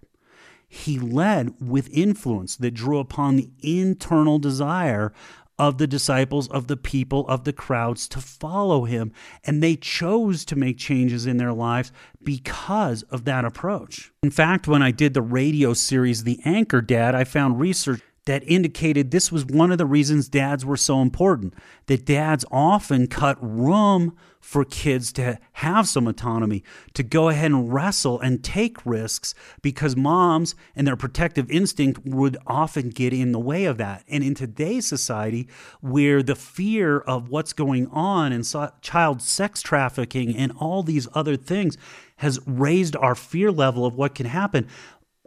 He 0.68 0.98
led 0.98 1.54
with 1.62 1.90
influence 1.92 2.56
that 2.56 2.74
drew 2.74 2.98
upon 2.98 3.36
the 3.36 3.52
internal 3.62 4.40
desire 4.40 5.14
of 5.60 5.78
the 5.78 5.88
disciples, 5.88 6.48
of 6.50 6.68
the 6.68 6.78
people, 6.78 7.28
of 7.28 7.44
the 7.44 7.54
crowds 7.54 8.08
to 8.10 8.20
follow 8.20 8.86
him. 8.86 9.12
And 9.44 9.62
they 9.62 9.76
chose 9.76 10.46
to 10.46 10.56
make 10.56 10.78
changes 10.78 11.26
in 11.26 11.38
their 11.38 11.54
lives 11.54 11.92
because 12.24 13.04
of 13.04 13.26
that 13.26 13.46
approach. 13.46 14.12
In 14.24 14.32
fact, 14.32 14.68
when 14.68 14.82
I 14.82 14.92
did 14.92 15.14
the 15.14 15.22
radio 15.22 15.74
series, 15.74 16.24
The 16.24 16.40
Anchor 16.46 16.82
Dad, 16.82 17.16
I 17.16 17.24
found 17.24 17.60
research 17.60 18.02
that 18.26 18.44
indicated 18.48 19.12
this 19.12 19.32
was 19.32 19.46
one 19.46 19.72
of 19.72 19.78
the 19.78 19.86
reasons 19.86 20.30
dads 20.30 20.66
were 20.66 20.78
so 20.78 21.02
important. 21.02 21.54
That 21.88 22.06
dads 22.06 22.46
often 22.52 23.08
cut 23.08 23.38
room 23.42 24.16
for 24.40 24.66
kids 24.66 25.14
to 25.14 25.40
have 25.54 25.88
some 25.88 26.06
autonomy, 26.06 26.64
to 26.94 27.02
go 27.02 27.30
ahead 27.30 27.52
and 27.52 27.74
wrestle 27.74 28.20
and 28.20 28.44
take 28.44 28.86
risks 28.86 29.34
because 29.62 29.96
moms 29.96 30.54
and 30.76 30.86
their 30.86 30.98
protective 30.98 31.50
instinct 31.50 32.06
would 32.06 32.38
often 32.46 32.90
get 32.90 33.14
in 33.14 33.32
the 33.32 33.40
way 33.40 33.64
of 33.64 33.78
that. 33.78 34.04
And 34.10 34.22
in 34.22 34.36
today's 34.36 34.86
society, 34.86 35.48
where 35.80 36.22
the 36.22 36.36
fear 36.36 37.00
of 37.00 37.30
what's 37.30 37.54
going 37.54 37.88
on 37.88 38.34
and 38.34 38.46
child 38.82 39.22
sex 39.22 39.62
trafficking 39.62 40.36
and 40.36 40.52
all 40.60 40.84
these 40.84 41.08
other 41.14 41.38
things 41.38 41.78
has 42.18 42.40
raised 42.46 42.98
our 42.98 43.16
fear 43.16 43.50
level 43.50 43.86
of 43.86 43.96
what 43.96 44.14
can 44.14 44.26
happen, 44.26 44.68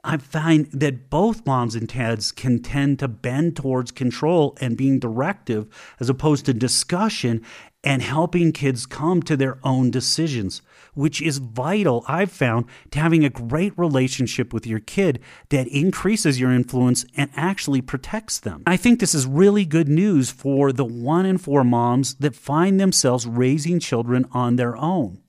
I 0.08 0.18
find 0.18 0.66
that 0.70 1.10
both 1.10 1.44
moms 1.44 1.74
and 1.74 1.88
dads 1.88 2.30
can 2.30 2.62
tend 2.62 3.00
to 3.00 3.08
bend 3.08 3.56
towards 3.56 3.90
control 3.90 4.56
and 4.60 4.76
being 4.76 5.00
directive 5.00 5.66
as 5.98 6.08
opposed 6.08 6.46
to 6.46 6.54
discussion 6.54 7.42
and 7.82 8.02
helping 8.02 8.52
kids 8.52 8.86
come 8.86 9.20
to 9.24 9.36
their 9.36 9.58
own 9.64 9.90
decisions, 9.90 10.62
which 10.94 11.20
is 11.20 11.38
vital, 11.38 12.04
I've 12.06 12.30
found, 12.30 12.66
to 12.92 13.00
having 13.00 13.24
a 13.24 13.30
great 13.30 13.76
relationship 13.76 14.52
with 14.52 14.64
your 14.64 14.78
kid 14.78 15.18
that 15.48 15.66
increases 15.66 16.38
your 16.38 16.52
influence 16.52 17.04
and 17.16 17.28
actually 17.34 17.80
protects 17.80 18.38
them. 18.38 18.62
I 18.64 18.76
think 18.76 19.00
this 19.00 19.14
is 19.14 19.26
really 19.26 19.64
good 19.64 19.88
news 19.88 20.30
for 20.30 20.72
the 20.72 20.84
one 20.84 21.26
in 21.26 21.36
four 21.36 21.64
moms 21.64 22.14
that 22.16 22.36
find 22.36 22.78
themselves 22.78 23.26
raising 23.26 23.80
children 23.80 24.26
on 24.30 24.54
their 24.54 24.76
own. 24.76 25.20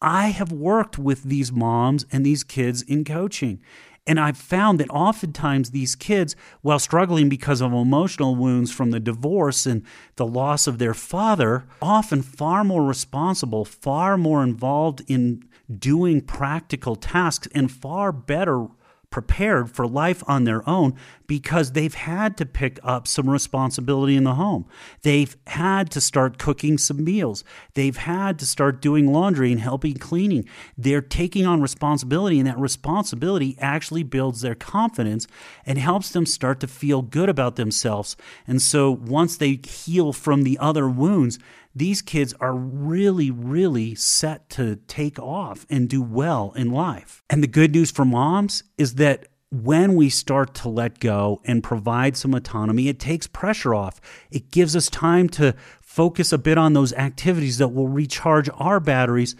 I 0.00 0.28
have 0.28 0.52
worked 0.52 0.98
with 0.98 1.22
these 1.22 1.50
moms 1.50 2.04
and 2.12 2.24
these 2.24 2.44
kids 2.44 2.82
in 2.82 3.04
coaching, 3.04 3.62
and 4.06 4.20
I've 4.20 4.38
found 4.38 4.78
that 4.78 4.90
oftentimes 4.90 5.70
these 5.70 5.96
kids, 5.96 6.36
while 6.62 6.78
struggling 6.78 7.28
because 7.28 7.60
of 7.60 7.72
emotional 7.72 8.36
wounds 8.36 8.70
from 8.70 8.90
the 8.92 9.00
divorce 9.00 9.66
and 9.66 9.82
the 10.14 10.26
loss 10.26 10.66
of 10.66 10.78
their 10.78 10.94
father, 10.94 11.64
often 11.82 12.22
far 12.22 12.62
more 12.62 12.84
responsible, 12.84 13.64
far 13.64 14.16
more 14.16 14.44
involved 14.44 15.02
in 15.08 15.48
doing 15.78 16.20
practical 16.20 16.94
tasks, 16.94 17.48
and 17.54 17.72
far 17.72 18.12
better 18.12 18.68
prepared 19.16 19.70
for 19.70 19.86
life 19.86 20.22
on 20.28 20.44
their 20.44 20.68
own 20.68 20.94
because 21.26 21.72
they've 21.72 21.94
had 21.94 22.36
to 22.36 22.44
pick 22.44 22.78
up 22.82 23.08
some 23.08 23.30
responsibility 23.30 24.14
in 24.14 24.24
the 24.24 24.34
home. 24.34 24.66
They've 25.00 25.34
had 25.46 25.90
to 25.92 26.02
start 26.02 26.36
cooking 26.36 26.76
some 26.76 27.02
meals. 27.02 27.42
They've 27.72 27.96
had 27.96 28.38
to 28.40 28.46
start 28.46 28.82
doing 28.82 29.10
laundry 29.10 29.52
and 29.52 29.60
helping 29.62 29.94
cleaning. 29.94 30.46
They're 30.76 31.00
taking 31.00 31.46
on 31.46 31.62
responsibility, 31.62 32.38
and 32.38 32.46
that 32.46 32.58
responsibility 32.58 33.56
actually 33.58 34.02
builds 34.02 34.42
their 34.42 34.54
confidence 34.54 35.26
and 35.64 35.78
helps 35.78 36.10
them 36.10 36.26
start 36.26 36.60
to 36.60 36.66
feel 36.66 37.00
good 37.00 37.30
about 37.30 37.56
themselves. 37.56 38.18
And 38.46 38.60
so 38.60 38.90
once 38.90 39.38
they 39.38 39.60
heal 39.66 40.12
from 40.12 40.42
the 40.42 40.58
other 40.58 40.90
wounds, 40.90 41.38
these 41.76 42.00
kids 42.00 42.32
are 42.40 42.54
really, 42.54 43.30
really 43.30 43.94
set 43.94 44.48
to 44.48 44.76
take 44.88 45.18
off 45.18 45.66
and 45.68 45.90
do 45.90 46.00
well 46.00 46.54
in 46.56 46.70
life. 46.70 47.22
And 47.28 47.42
the 47.42 47.48
good 47.48 47.72
news 47.72 47.90
for 47.90 48.06
moms 48.06 48.64
is 48.78 48.94
that 48.94 49.26
when 49.50 49.94
we 49.94 50.08
start 50.08 50.54
to 50.54 50.70
let 50.70 51.00
go 51.00 51.42
and 51.44 51.62
provide 51.62 52.16
some 52.16 52.32
autonomy, 52.32 52.88
it 52.88 52.98
takes 52.98 53.26
pressure 53.26 53.74
off. 53.74 54.00
It 54.30 54.50
gives 54.50 54.74
us 54.74 54.88
time 54.88 55.28
to 55.30 55.54
focus 55.82 56.32
a 56.32 56.38
bit 56.38 56.56
on 56.56 56.72
those 56.72 56.94
activities 56.94 57.58
that 57.58 57.68
will 57.68 57.88
recharge 57.88 58.48
our 58.54 58.80
batteries, 58.80 59.36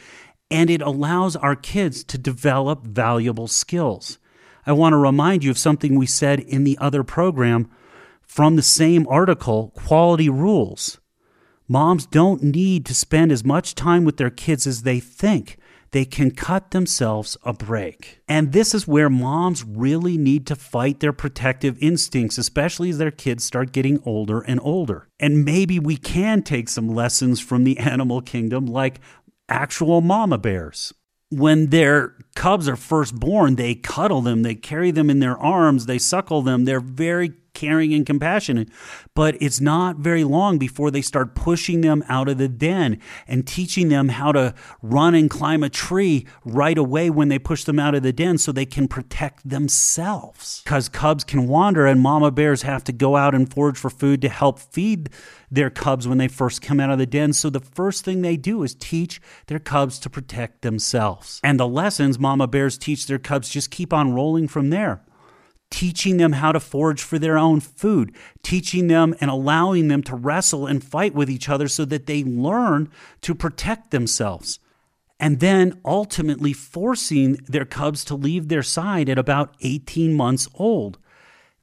and 0.50 0.68
it 0.68 0.82
allows 0.82 1.36
our 1.36 1.56
kids 1.56 2.04
to 2.04 2.18
develop 2.18 2.84
valuable 2.84 3.48
skills. 3.48 4.18
I 4.66 4.72
want 4.72 4.92
to 4.92 4.98
remind 4.98 5.42
you 5.42 5.50
of 5.50 5.58
something 5.58 5.96
we 5.96 6.06
said 6.06 6.40
in 6.40 6.64
the 6.64 6.76
other 6.82 7.02
program 7.02 7.70
from 8.20 8.56
the 8.56 8.62
same 8.62 9.06
article 9.08 9.72
Quality 9.74 10.28
Rules. 10.28 11.00
Moms 11.68 12.06
don't 12.06 12.42
need 12.42 12.86
to 12.86 12.94
spend 12.94 13.32
as 13.32 13.44
much 13.44 13.74
time 13.74 14.04
with 14.04 14.16
their 14.16 14.30
kids 14.30 14.66
as 14.66 14.82
they 14.82 15.00
think. 15.00 15.58
They 15.90 16.04
can 16.04 16.30
cut 16.30 16.72
themselves 16.72 17.36
a 17.42 17.52
break. 17.52 18.20
And 18.28 18.52
this 18.52 18.74
is 18.74 18.86
where 18.86 19.08
moms 19.08 19.64
really 19.64 20.18
need 20.18 20.46
to 20.48 20.56
fight 20.56 21.00
their 21.00 21.12
protective 21.12 21.78
instincts, 21.80 22.38
especially 22.38 22.90
as 22.90 22.98
their 22.98 23.10
kids 23.10 23.44
start 23.44 23.72
getting 23.72 24.02
older 24.04 24.40
and 24.40 24.60
older. 24.62 25.08
And 25.18 25.44
maybe 25.44 25.78
we 25.78 25.96
can 25.96 26.42
take 26.42 26.68
some 26.68 26.88
lessons 26.88 27.40
from 27.40 27.64
the 27.64 27.78
animal 27.78 28.20
kingdom, 28.20 28.66
like 28.66 29.00
actual 29.48 30.00
mama 30.00 30.38
bears 30.38 30.92
when 31.30 31.66
their 31.66 32.14
cubs 32.34 32.68
are 32.68 32.76
first 32.76 33.14
born, 33.14 33.56
they 33.56 33.74
cuddle 33.74 34.20
them, 34.20 34.42
they 34.42 34.54
carry 34.54 34.90
them 34.90 35.10
in 35.10 35.18
their 35.18 35.36
arms, 35.38 35.86
they 35.86 35.98
suckle 35.98 36.42
them. 36.42 36.64
They're 36.64 36.80
very 36.80 37.32
caring 37.56 37.94
and 37.94 38.04
compassionate. 38.04 38.68
But 39.14 39.36
it's 39.40 39.60
not 39.60 39.96
very 39.96 40.24
long 40.24 40.58
before 40.58 40.90
they 40.90 41.00
start 41.00 41.34
pushing 41.34 41.80
them 41.80 42.04
out 42.06 42.28
of 42.28 42.36
the 42.36 42.48
den 42.48 43.00
and 43.26 43.46
teaching 43.46 43.88
them 43.88 44.10
how 44.10 44.30
to 44.32 44.54
run 44.82 45.14
and 45.14 45.30
climb 45.30 45.64
a 45.64 45.70
tree 45.70 46.26
right 46.44 46.76
away 46.76 47.08
when 47.08 47.28
they 47.30 47.38
push 47.38 47.64
them 47.64 47.78
out 47.78 47.94
of 47.94 48.02
the 48.02 48.12
den 48.12 48.36
so 48.36 48.52
they 48.52 48.66
can 48.66 48.86
protect 48.86 49.48
themselves. 49.48 50.60
Because 50.64 50.90
cubs 50.90 51.24
can 51.24 51.48
wander 51.48 51.86
and 51.86 52.00
mama 52.00 52.30
bears 52.30 52.60
have 52.62 52.84
to 52.84 52.92
go 52.92 53.16
out 53.16 53.34
and 53.34 53.50
forage 53.50 53.78
for 53.78 53.88
food 53.88 54.20
to 54.20 54.28
help 54.28 54.58
feed 54.58 55.08
their 55.50 55.70
cubs 55.70 56.06
when 56.06 56.18
they 56.18 56.28
first 56.28 56.60
come 56.60 56.78
out 56.78 56.90
of 56.90 56.98
the 56.98 57.06
den. 57.06 57.32
So 57.32 57.48
the 57.48 57.60
first 57.60 58.04
thing 58.04 58.20
they 58.20 58.36
do 58.36 58.62
is 58.62 58.74
teach 58.74 59.18
their 59.46 59.58
cubs 59.58 59.98
to 60.00 60.10
protect 60.10 60.60
themselves. 60.60 61.40
And 61.42 61.58
the 61.58 61.68
lessons 61.68 62.18
mama 62.18 62.46
bears 62.46 62.76
teach 62.76 63.06
their 63.06 63.18
cubs 63.18 63.48
just 63.48 63.70
keep 63.70 63.94
on 63.94 64.12
rolling 64.12 64.46
from 64.46 64.68
there 64.68 65.00
teaching 65.70 66.16
them 66.16 66.32
how 66.32 66.52
to 66.52 66.60
forage 66.60 67.02
for 67.02 67.18
their 67.18 67.36
own 67.36 67.60
food, 67.60 68.14
teaching 68.42 68.86
them 68.86 69.14
and 69.20 69.30
allowing 69.30 69.88
them 69.88 70.02
to 70.04 70.14
wrestle 70.14 70.66
and 70.66 70.84
fight 70.84 71.14
with 71.14 71.28
each 71.28 71.48
other 71.48 71.68
so 71.68 71.84
that 71.84 72.06
they 72.06 72.22
learn 72.24 72.90
to 73.22 73.34
protect 73.34 73.90
themselves. 73.90 74.58
And 75.18 75.40
then 75.40 75.80
ultimately 75.84 76.52
forcing 76.52 77.34
their 77.48 77.64
cubs 77.64 78.04
to 78.06 78.14
leave 78.14 78.48
their 78.48 78.62
side 78.62 79.08
at 79.08 79.18
about 79.18 79.54
18 79.62 80.14
months 80.14 80.46
old. 80.54 80.98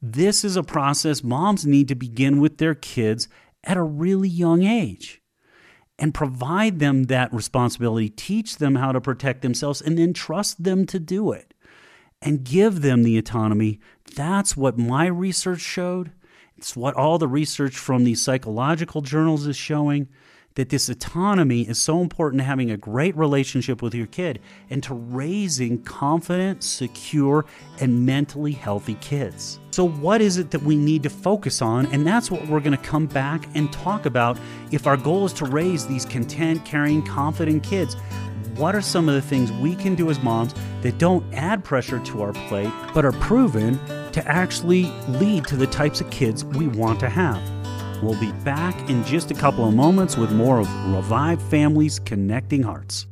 This 0.01 0.43
is 0.43 0.57
a 0.57 0.63
process 0.63 1.23
moms 1.23 1.65
need 1.65 1.87
to 1.87 1.95
begin 1.95 2.41
with 2.41 2.57
their 2.57 2.75
kids 2.75 3.27
at 3.63 3.77
a 3.77 3.83
really 3.83 4.27
young 4.27 4.63
age 4.63 5.21
and 5.99 6.13
provide 6.13 6.79
them 6.79 7.03
that 7.03 7.33
responsibility, 7.33 8.09
teach 8.09 8.57
them 8.57 8.75
how 8.75 8.91
to 8.91 8.99
protect 8.99 9.43
themselves, 9.43 9.81
and 9.81 9.97
then 9.97 10.11
trust 10.11 10.63
them 10.63 10.85
to 10.87 10.99
do 10.99 11.31
it 11.31 11.52
and 12.23 12.43
give 12.43 12.81
them 12.81 13.03
the 13.03 13.17
autonomy. 13.17 13.79
That's 14.15 14.57
what 14.57 14.77
my 14.77 15.05
research 15.05 15.59
showed. 15.59 16.11
It's 16.57 16.75
what 16.75 16.95
all 16.95 17.17
the 17.17 17.27
research 17.27 17.77
from 17.77 18.05
these 18.05 18.21
psychological 18.21 19.01
journals 19.01 19.45
is 19.45 19.57
showing 19.57 20.07
that 20.55 20.69
this 20.69 20.87
autonomy 20.87 21.67
is 21.67 21.81
so 21.81 21.99
important 21.99 22.39
to 22.39 22.43
having 22.43 22.69
a 22.69 22.77
great 22.77 23.15
relationship 23.17 23.81
with 23.81 23.95
your 23.95 24.05
kid 24.07 24.39
and 24.69 24.83
to 24.83 24.93
raising 24.93 25.81
confident, 25.83 26.63
secure, 26.63 27.45
and 27.79 28.05
mentally 28.05 28.51
healthy 28.51 28.95
kids. 28.95 29.59
So, 29.71 29.83
what 29.83 30.21
is 30.21 30.37
it 30.37 30.51
that 30.51 30.61
we 30.61 30.75
need 30.75 31.03
to 31.03 31.09
focus 31.09 31.61
on? 31.61 31.87
And 31.87 32.05
that's 32.05 32.29
what 32.29 32.47
we're 32.47 32.59
going 32.59 32.77
to 32.77 32.83
come 32.83 33.07
back 33.07 33.47
and 33.55 33.73
talk 33.73 34.05
about 34.05 34.37
if 34.71 34.85
our 34.85 34.97
goal 34.97 35.25
is 35.25 35.33
to 35.33 35.45
raise 35.45 35.87
these 35.87 36.05
content, 36.05 36.63
caring, 36.65 37.01
confident 37.01 37.63
kids 37.63 37.95
what 38.57 38.75
are 38.75 38.81
some 38.81 39.09
of 39.09 39.15
the 39.15 39.21
things 39.21 39.51
we 39.51 39.75
can 39.75 39.95
do 39.95 40.09
as 40.09 40.21
moms 40.21 40.53
that 40.81 40.97
don't 40.97 41.25
add 41.33 41.63
pressure 41.63 41.99
to 41.99 42.21
our 42.21 42.33
plate, 42.33 42.71
but 42.93 43.05
are 43.05 43.11
proven 43.13 43.79
to 44.11 44.27
actually 44.27 44.83
lead 45.07 45.45
to 45.45 45.55
the 45.55 45.67
types 45.67 46.01
of 46.01 46.09
kids 46.09 46.45
we 46.45 46.67
want 46.67 46.99
to 46.99 47.09
have? 47.09 47.41
We'll 48.03 48.19
be 48.19 48.31
back 48.43 48.89
in 48.89 49.03
just 49.05 49.31
a 49.31 49.33
couple 49.33 49.67
of 49.67 49.73
moments 49.73 50.17
with 50.17 50.31
more 50.31 50.59
of 50.59 50.67
Revive 50.93 51.41
Families 51.43 51.99
Connecting 51.99 52.63
Hearts. 52.63 53.07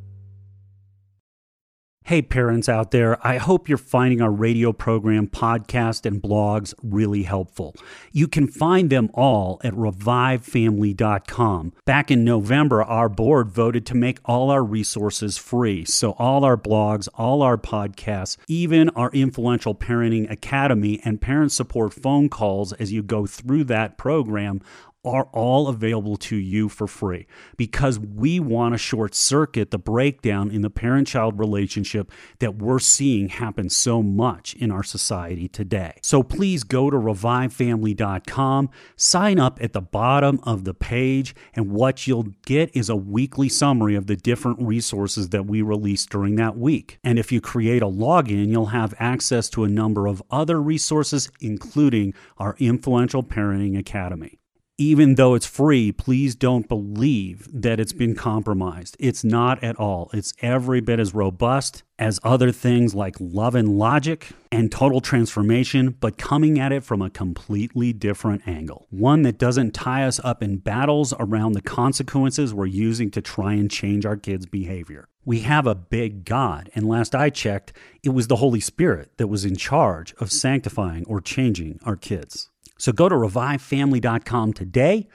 Hey, 2.03 2.23
parents 2.23 2.67
out 2.67 2.89
there, 2.89 3.25
I 3.25 3.37
hope 3.37 3.69
you're 3.69 3.77
finding 3.77 4.21
our 4.21 4.31
radio 4.31 4.73
program, 4.73 5.27
podcast, 5.27 6.03
and 6.03 6.21
blogs 6.21 6.73
really 6.81 7.23
helpful. 7.23 7.75
You 8.11 8.27
can 8.27 8.47
find 8.47 8.89
them 8.89 9.11
all 9.13 9.61
at 9.63 9.73
revivefamily.com. 9.73 11.73
Back 11.85 12.09
in 12.09 12.23
November, 12.23 12.81
our 12.81 13.07
board 13.07 13.51
voted 13.51 13.85
to 13.85 13.95
make 13.95 14.17
all 14.25 14.49
our 14.49 14.63
resources 14.63 15.37
free. 15.37 15.85
So, 15.85 16.13
all 16.13 16.43
our 16.43 16.57
blogs, 16.57 17.07
all 17.15 17.43
our 17.43 17.57
podcasts, 17.57 18.35
even 18.47 18.89
our 18.89 19.11
influential 19.11 19.75
Parenting 19.75 20.29
Academy 20.29 20.99
and 21.05 21.21
parent 21.21 21.51
support 21.51 21.93
phone 21.93 22.29
calls 22.29 22.73
as 22.73 22.91
you 22.91 23.03
go 23.03 23.27
through 23.27 23.65
that 23.65 23.99
program 23.99 24.59
are 25.03 25.27
all 25.33 25.67
available 25.67 26.15
to 26.15 26.35
you 26.35 26.69
for 26.69 26.85
free 26.85 27.25
because 27.57 27.99
we 27.99 28.39
want 28.39 28.73
to 28.73 28.77
short 28.77 29.15
circuit 29.15 29.71
the 29.71 29.79
breakdown 29.79 30.51
in 30.51 30.61
the 30.61 30.69
parent 30.69 31.07
child 31.07 31.39
relationship 31.39 32.11
that 32.39 32.55
we're 32.55 32.79
seeing 32.79 33.29
happen 33.29 33.69
so 33.69 34.03
much 34.03 34.53
in 34.55 34.71
our 34.71 34.83
society 34.83 35.47
today. 35.47 35.93
So 36.03 36.21
please 36.21 36.63
go 36.63 36.89
to 36.89 36.97
revivefamily.com, 36.97 38.69
sign 38.95 39.39
up 39.39 39.61
at 39.61 39.73
the 39.73 39.81
bottom 39.81 40.39
of 40.43 40.65
the 40.65 40.73
page, 40.73 41.33
and 41.55 41.71
what 41.71 42.05
you'll 42.05 42.27
get 42.45 42.75
is 42.75 42.89
a 42.89 42.95
weekly 42.95 43.49
summary 43.49 43.95
of 43.95 44.07
the 44.07 44.15
different 44.15 44.61
resources 44.61 45.29
that 45.29 45.47
we 45.47 45.61
release 45.61 46.05
during 46.05 46.35
that 46.35 46.57
week. 46.57 46.99
And 47.03 47.17
if 47.17 47.31
you 47.31 47.41
create 47.41 47.81
a 47.81 47.87
login, 47.87 48.49
you'll 48.49 48.67
have 48.67 48.93
access 48.99 49.49
to 49.49 49.63
a 49.63 49.69
number 49.69 50.05
of 50.05 50.21
other 50.29 50.61
resources, 50.61 51.31
including 51.39 52.13
our 52.37 52.55
Influential 52.59 53.23
Parenting 53.23 53.77
Academy 53.77 54.40
even 54.77 55.15
though 55.15 55.35
it's 55.35 55.45
free, 55.45 55.91
please 55.91 56.33
don't 56.35 56.67
believe 56.67 57.47
that 57.53 57.79
it's 57.79 57.93
been 57.93 58.15
compromised. 58.15 58.95
It's 58.99 59.23
not 59.23 59.63
at 59.63 59.75
all. 59.75 60.09
It's 60.13 60.33
every 60.41 60.81
bit 60.81 60.99
as 60.99 61.13
robust 61.13 61.83
as 61.99 62.19
other 62.23 62.51
things 62.51 62.95
like 62.95 63.15
Love 63.19 63.53
and 63.53 63.77
Logic 63.77 64.27
and 64.51 64.71
Total 64.71 64.99
Transformation, 64.99 65.95
but 65.99 66.17
coming 66.17 66.59
at 66.59 66.71
it 66.71 66.83
from 66.83 67.01
a 67.01 67.11
completely 67.11 67.93
different 67.93 68.47
angle. 68.47 68.87
One 68.89 69.21
that 69.21 69.37
doesn't 69.37 69.75
tie 69.75 70.03
us 70.03 70.19
up 70.23 70.41
in 70.41 70.57
battles 70.57 71.13
around 71.19 71.53
the 71.53 71.61
consequences 71.61 72.53
we're 72.53 72.65
using 72.65 73.11
to 73.11 73.21
try 73.21 73.53
and 73.53 73.69
change 73.69 74.05
our 74.05 74.17
kids' 74.17 74.47
behavior. 74.47 75.07
We 75.23 75.41
have 75.41 75.67
a 75.67 75.75
big 75.75 76.25
God, 76.25 76.71
and 76.73 76.87
last 76.87 77.13
I 77.13 77.29
checked, 77.29 77.73
it 78.01 78.09
was 78.09 78.27
the 78.27 78.37
Holy 78.37 78.59
Spirit 78.59 79.11
that 79.17 79.27
was 79.27 79.45
in 79.45 79.55
charge 79.55 80.15
of 80.19 80.31
sanctifying 80.31 81.05
or 81.05 81.21
changing 81.21 81.79
our 81.83 81.95
kids. 81.95 82.50
So 82.81 82.91
go 82.91 83.07
to 83.07 83.13
revivefamily.com 83.13 84.53
today, 84.53 85.07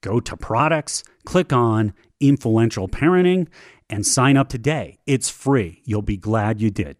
go 0.00 0.20
to 0.20 0.36
products, 0.38 1.04
click 1.26 1.52
on 1.52 1.92
influential 2.18 2.88
parenting, 2.88 3.48
and 3.90 4.06
sign 4.06 4.38
up 4.38 4.48
today. 4.48 4.96
It's 5.04 5.28
free. 5.28 5.82
You'll 5.84 6.00
be 6.00 6.16
glad 6.16 6.62
you 6.62 6.70
did. 6.70 6.96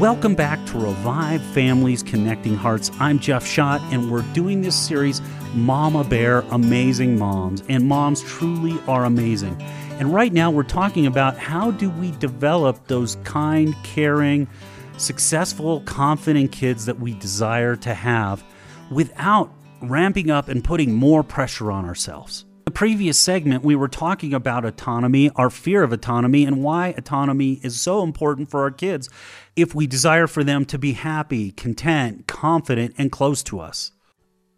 Welcome 0.00 0.34
back 0.34 0.64
to 0.68 0.78
Revive 0.78 1.42
Families 1.42 2.02
Connecting 2.02 2.56
Hearts. 2.56 2.90
I'm 2.98 3.18
Jeff 3.18 3.44
Schadt, 3.44 3.82
and 3.92 4.10
we're 4.10 4.24
doing 4.32 4.62
this 4.62 4.74
series, 4.74 5.20
Mama 5.52 6.04
Bear 6.04 6.40
Amazing 6.50 7.18
Moms. 7.18 7.62
And 7.68 7.86
moms 7.86 8.22
truly 8.22 8.80
are 8.88 9.04
amazing. 9.04 9.60
And 9.98 10.14
right 10.14 10.32
now, 10.32 10.50
we're 10.50 10.62
talking 10.62 11.04
about 11.04 11.36
how 11.36 11.72
do 11.72 11.90
we 11.90 12.12
develop 12.12 12.86
those 12.86 13.16
kind, 13.24 13.76
caring, 13.82 14.48
successful, 15.00 15.80
confident 15.80 16.52
kids 16.52 16.86
that 16.86 17.00
we 17.00 17.14
desire 17.14 17.76
to 17.76 17.94
have 17.94 18.44
without 18.90 19.52
ramping 19.82 20.30
up 20.30 20.48
and 20.48 20.62
putting 20.62 20.94
more 20.94 21.22
pressure 21.22 21.70
on 21.70 21.84
ourselves. 21.84 22.44
The 22.66 22.70
previous 22.70 23.18
segment, 23.18 23.64
we 23.64 23.74
were 23.74 23.88
talking 23.88 24.32
about 24.32 24.64
autonomy, 24.64 25.30
our 25.34 25.50
fear 25.50 25.82
of 25.82 25.92
autonomy, 25.92 26.44
and 26.44 26.62
why 26.62 26.88
autonomy 26.88 27.54
is 27.62 27.80
so 27.80 28.02
important 28.02 28.50
for 28.50 28.60
our 28.60 28.70
kids 28.70 29.08
if 29.56 29.74
we 29.74 29.86
desire 29.86 30.26
for 30.26 30.44
them 30.44 30.64
to 30.66 30.78
be 30.78 30.92
happy, 30.92 31.50
content, 31.50 32.26
confident, 32.28 32.94
and 32.96 33.10
close 33.10 33.42
to 33.44 33.58
us. 33.58 33.92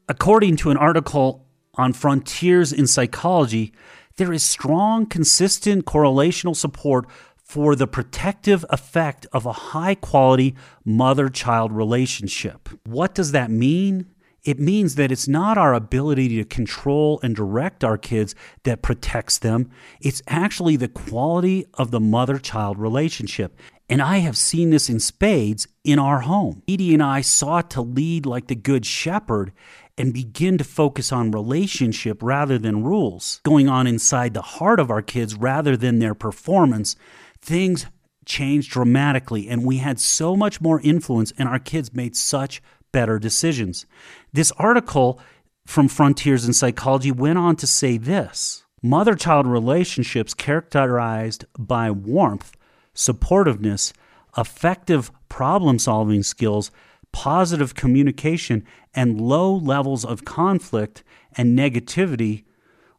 According 0.08 0.56
to 0.56 0.70
an 0.70 0.76
article 0.76 1.46
on 1.76 1.94
Frontiers 1.94 2.72
in 2.72 2.86
Psychology, 2.86 3.72
there 4.16 4.32
is 4.32 4.42
strong, 4.42 5.06
consistent 5.06 5.86
correlational 5.86 6.54
support 6.54 7.06
for 7.52 7.76
the 7.76 7.86
protective 7.86 8.64
effect 8.70 9.26
of 9.30 9.44
a 9.44 9.52
high 9.52 9.94
quality 9.94 10.54
mother 10.86 11.28
child 11.28 11.70
relationship. 11.70 12.66
What 12.86 13.14
does 13.14 13.32
that 13.32 13.50
mean? 13.50 14.06
It 14.42 14.58
means 14.58 14.94
that 14.94 15.12
it's 15.12 15.28
not 15.28 15.58
our 15.58 15.74
ability 15.74 16.30
to 16.36 16.46
control 16.46 17.20
and 17.22 17.36
direct 17.36 17.84
our 17.84 17.98
kids 17.98 18.34
that 18.62 18.80
protects 18.80 19.36
them. 19.36 19.68
It's 20.00 20.22
actually 20.26 20.76
the 20.76 20.88
quality 20.88 21.66
of 21.74 21.90
the 21.90 22.00
mother 22.00 22.38
child 22.38 22.78
relationship. 22.78 23.54
And 23.86 24.00
I 24.00 24.18
have 24.18 24.38
seen 24.38 24.70
this 24.70 24.88
in 24.88 24.98
spades 24.98 25.68
in 25.84 25.98
our 25.98 26.20
home. 26.20 26.62
Edie 26.66 26.94
and 26.94 27.02
I 27.02 27.20
sought 27.20 27.70
to 27.72 27.82
lead 27.82 28.24
like 28.24 28.46
the 28.46 28.54
good 28.54 28.86
shepherd 28.86 29.52
and 29.98 30.14
begin 30.14 30.56
to 30.56 30.64
focus 30.64 31.12
on 31.12 31.32
relationship 31.32 32.22
rather 32.22 32.56
than 32.56 32.82
rules, 32.82 33.42
going 33.44 33.68
on 33.68 33.86
inside 33.86 34.32
the 34.32 34.40
heart 34.40 34.80
of 34.80 34.90
our 34.90 35.02
kids 35.02 35.34
rather 35.34 35.76
than 35.76 35.98
their 35.98 36.14
performance 36.14 36.96
things 37.42 37.86
changed 38.24 38.70
dramatically 38.70 39.48
and 39.48 39.64
we 39.64 39.78
had 39.78 39.98
so 39.98 40.36
much 40.36 40.60
more 40.60 40.80
influence 40.80 41.32
and 41.36 41.48
our 41.48 41.58
kids 41.58 41.92
made 41.92 42.16
such 42.16 42.62
better 42.92 43.18
decisions. 43.18 43.84
This 44.32 44.52
article 44.52 45.20
from 45.66 45.88
Frontiers 45.88 46.46
in 46.46 46.52
Psychology 46.52 47.10
went 47.10 47.38
on 47.38 47.56
to 47.56 47.66
say 47.66 47.96
this 47.98 48.64
mother 48.82 49.14
child 49.14 49.46
relationships 49.46 50.34
characterized 50.34 51.44
by 51.58 51.90
warmth, 51.90 52.52
supportiveness, 52.94 53.92
effective 54.36 55.10
problem 55.28 55.78
solving 55.78 56.22
skills, 56.22 56.70
positive 57.12 57.74
communication, 57.74 58.64
and 58.94 59.20
low 59.20 59.54
levels 59.54 60.04
of 60.04 60.24
conflict 60.24 61.02
and 61.36 61.58
negativity 61.58 62.44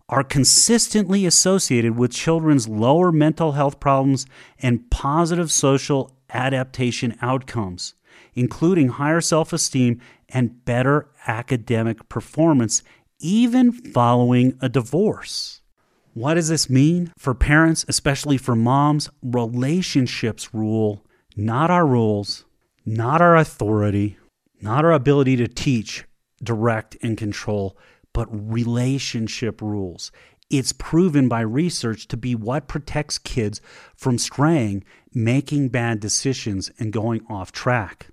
are 0.09 0.23
consistently 0.23 1.25
associated 1.25 1.97
with 1.97 2.11
children's 2.11 2.67
lower 2.67 3.11
mental 3.11 3.53
health 3.53 3.79
problems 3.79 4.25
and 4.59 4.89
positive 4.91 5.51
social 5.51 6.11
adaptation 6.29 7.17
outcomes, 7.21 7.93
including 8.33 8.89
higher 8.89 9.21
self 9.21 9.53
esteem 9.53 10.01
and 10.29 10.65
better 10.65 11.09
academic 11.27 12.09
performance, 12.09 12.83
even 13.19 13.71
following 13.71 14.57
a 14.61 14.67
divorce. 14.67 15.61
What 16.13 16.35
does 16.35 16.49
this 16.49 16.69
mean? 16.69 17.11
For 17.17 17.33
parents, 17.33 17.85
especially 17.87 18.37
for 18.37 18.55
moms, 18.55 19.09
relationships 19.21 20.53
rule, 20.53 21.03
not 21.35 21.71
our 21.71 21.87
rules, 21.87 22.45
not 22.85 23.21
our 23.21 23.35
authority, 23.35 24.17
not 24.61 24.85
our 24.85 24.91
ability 24.91 25.37
to 25.37 25.47
teach, 25.47 26.05
direct, 26.43 26.97
and 27.01 27.17
control 27.17 27.77
but 28.13 28.27
relationship 28.31 29.61
rules. 29.61 30.11
It's 30.49 30.71
proven 30.71 31.27
by 31.27 31.41
research 31.41 32.07
to 32.09 32.17
be 32.17 32.35
what 32.35 32.67
protects 32.67 33.17
kids 33.17 33.59
from 33.95 34.17
straying, 34.17 34.83
making 35.13 35.69
bad 35.69 35.99
decisions, 35.99 36.69
and 36.79 36.93
going 36.93 37.25
off 37.29 37.51
track. 37.51 38.07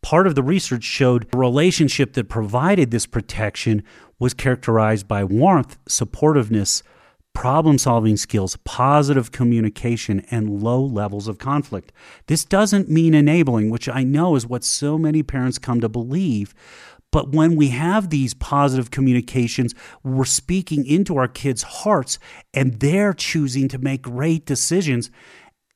Part 0.00 0.26
of 0.26 0.34
the 0.34 0.42
research 0.42 0.84
showed 0.84 1.26
a 1.32 1.36
relationship 1.36 2.14
that 2.14 2.28
provided 2.28 2.90
this 2.90 3.06
protection 3.06 3.82
was 4.18 4.32
characterized 4.32 5.08
by 5.08 5.24
warmth, 5.24 5.76
supportiveness, 5.86 6.82
problem 7.34 7.78
solving 7.78 8.16
skills, 8.16 8.56
positive 8.64 9.30
communication, 9.32 10.20
and 10.30 10.62
low 10.62 10.82
levels 10.82 11.28
of 11.28 11.38
conflict. 11.38 11.92
This 12.26 12.44
doesn't 12.44 12.88
mean 12.88 13.14
enabling, 13.14 13.70
which 13.70 13.88
I 13.88 14.02
know 14.02 14.36
is 14.36 14.46
what 14.46 14.64
so 14.64 14.98
many 14.98 15.22
parents 15.22 15.58
come 15.58 15.80
to 15.80 15.88
believe, 15.88 16.54
but 17.10 17.32
when 17.32 17.56
we 17.56 17.68
have 17.68 18.10
these 18.10 18.34
positive 18.34 18.90
communications, 18.90 19.74
we're 20.02 20.24
speaking 20.24 20.84
into 20.86 21.16
our 21.16 21.28
kids' 21.28 21.62
hearts 21.62 22.18
and 22.52 22.80
they're 22.80 23.14
choosing 23.14 23.68
to 23.68 23.78
make 23.78 24.02
great 24.02 24.44
decisions. 24.44 25.10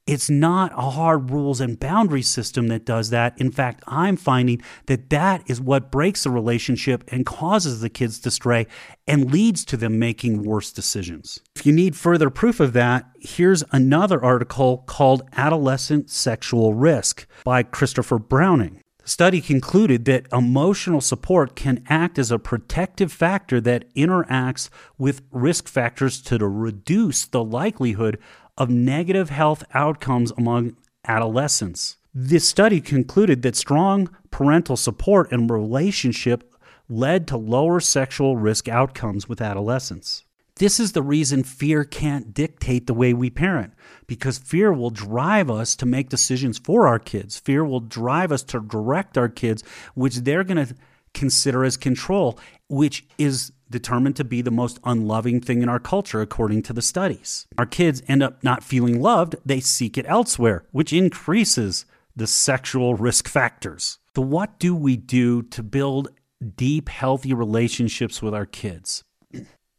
It's 0.05 0.29
not 0.29 0.73
a 0.73 0.91
hard 0.91 1.31
rules 1.31 1.61
and 1.61 1.79
boundary 1.79 2.23
system 2.23 2.67
that 2.69 2.85
does 2.85 3.11
that. 3.11 3.41
In 3.41 3.53
fact, 3.53 3.85
I'm 3.87 4.17
finding 4.17 4.61
that 4.87 5.11
that 5.11 5.49
is 5.49 5.61
what 5.61 5.93
breaks 5.93 6.25
the 6.25 6.31
relationship 6.31 7.05
and 7.13 7.25
causes 7.25 7.81
the 7.81 7.89
kids 7.89 8.19
to 8.21 8.31
stray 8.33 8.67
and 9.07 9.33
leads 9.33 9.65
to 9.67 9.77
them 9.77 10.01
making 10.01 10.43
worse 10.43 10.73
decisions. 10.73 11.39
If 11.55 11.65
you 11.65 11.73
need 11.73 11.95
further 11.95 12.31
proof 12.31 12.59
of 12.59 12.73
that, 12.73 13.07
here's 13.21 13.63
another 13.71 14.23
article 14.23 14.79
called 14.89 15.23
Adolescent 15.37 16.11
Sexual 16.11 16.75
Risk 16.75 17.27
by 17.45 17.63
Christopher 17.63 18.19
Browning. 18.19 18.82
The 19.03 19.09
study 19.09 19.41
concluded 19.41 20.05
that 20.05 20.27
emotional 20.33 21.01
support 21.01 21.57
can 21.57 21.85
act 21.89 22.21
as 22.21 22.31
a 22.31 22.39
protective 22.39 23.13
factor 23.13 23.61
that 23.61 23.93
interacts 23.95 24.69
with 24.97 25.23
risk 25.33 25.67
factors 25.67 26.23
to 26.23 26.39
reduce 26.47 27.27
the 27.27 27.43
likelihood 27.43 28.19
of 28.57 28.71
negative 28.71 29.31
health 29.31 29.65
outcomes 29.75 30.31
among 30.39 30.77
adolescents. 31.05 31.97
This 32.15 32.49
study 32.49 32.81
concluded 32.81 33.43
that 33.43 33.57
strong 33.57 34.09
parental 34.31 34.77
support 34.77 35.33
and 35.33 35.51
relationship 35.51 36.55
led 36.89 37.27
to 37.27 37.37
lower 37.37 37.81
sexual 37.81 38.37
risk 38.37 38.69
outcomes 38.69 39.29
with 39.29 39.41
adolescents. 39.41 40.25
This 40.63 40.79
is 40.79 40.93
the 40.93 41.03
reason 41.03 41.43
fear 41.43 41.83
can't 41.83 42.33
dictate 42.33 42.87
the 42.87 42.95
way 42.95 43.13
we 43.13 43.31
parent 43.31 43.73
because 44.07 44.39
fear 44.39 44.73
will 44.73 44.91
drive 44.91 45.51
us 45.51 45.75
to 45.75 45.87
make 45.87 46.09
decisions 46.09 46.57
for 46.57 46.87
our 46.87 47.01
kids. 47.01 47.37
Fear 47.37 47.65
will 47.65 47.81
drive 47.81 48.31
us 48.31 48.45
to 48.45 48.61
direct 48.61 49.19
our 49.19 49.29
kids, 49.29 49.65
which 49.97 50.19
they're 50.19 50.45
going 50.45 50.65
to 50.65 50.77
consider 51.15 51.65
as 51.65 51.77
control, 51.77 52.39
which 52.69 53.05
is 53.19 53.51
determined 53.71 54.15
to 54.15 54.25
be 54.25 54.41
the 54.41 54.53
most 54.53 54.79
unloving 54.85 55.41
thing 55.41 55.63
in 55.63 55.69
our 55.69 55.81
culture, 55.81 56.21
according 56.21 56.63
to 56.63 56.73
the 56.73 56.81
studies. 56.81 57.49
Our 57.59 57.67
kids 57.67 58.01
end 58.07 58.23
up 58.23 58.45
not 58.45 58.63
feeling 58.63 59.03
loved, 59.03 59.35
they 59.45 59.59
seek 59.59 59.99
it 59.99 60.07
elsewhere, 60.07 60.65
which 60.71 60.93
increases 60.93 61.87
the 62.15 62.29
sexual 62.29 62.95
risk 62.95 63.27
factors. 63.27 63.99
So, 64.15 64.23
what 64.23 64.61
do 64.61 64.77
we 64.77 64.97
do 64.97 65.43
to 65.43 65.63
build 65.65 66.11
deep, 66.43 66.89
healthy 66.89 67.33
relationships 67.33 68.21
with 68.21 68.35
our 68.35 68.47
kids. 68.47 69.05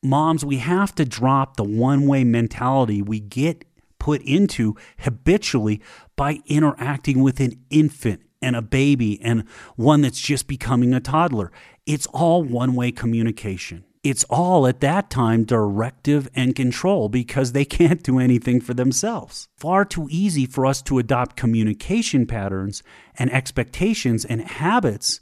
Moms, 0.03 0.43
we 0.43 0.57
have 0.57 0.93
to 0.95 1.05
drop 1.05 1.55
the 1.55 1.63
one 1.63 2.05
way 2.07 2.23
mentality 2.23 3.01
we 3.01 3.19
get 3.19 3.65
put 3.99 4.21
into 4.23 4.75
habitually 4.99 5.81
by 6.17 6.39
interacting 6.45 7.23
with 7.23 7.39
an 7.39 7.53
infant 7.69 8.21
and 8.41 8.55
a 8.55 8.61
baby 8.61 9.21
and 9.21 9.47
one 9.77 10.01
that's 10.01 10.19
just 10.19 10.45
becoming 10.45 10.93
a 10.93 10.99
toddler. 10.99 11.51
It's 11.85 12.05
all 12.07 12.43
one 12.43 12.75
way 12.75 12.91
communication. 12.91 13.85
It's 14.03 14.25
all 14.25 14.67
at 14.67 14.81
that 14.81 15.09
time 15.09 15.45
directive 15.45 16.27
and 16.35 16.53
control 16.53 17.07
because 17.07 17.53
they 17.53 17.63
can't 17.79 18.03
do 18.03 18.19
anything 18.19 18.59
for 18.59 18.73
themselves. 18.73 19.47
Far 19.55 19.85
too 19.85 20.09
easy 20.11 20.45
for 20.45 20.65
us 20.65 20.81
to 20.81 20.99
adopt 20.99 21.37
communication 21.37 22.25
patterns 22.25 22.83
and 23.17 23.31
expectations 23.31 24.25
and 24.25 24.41
habits 24.41 25.21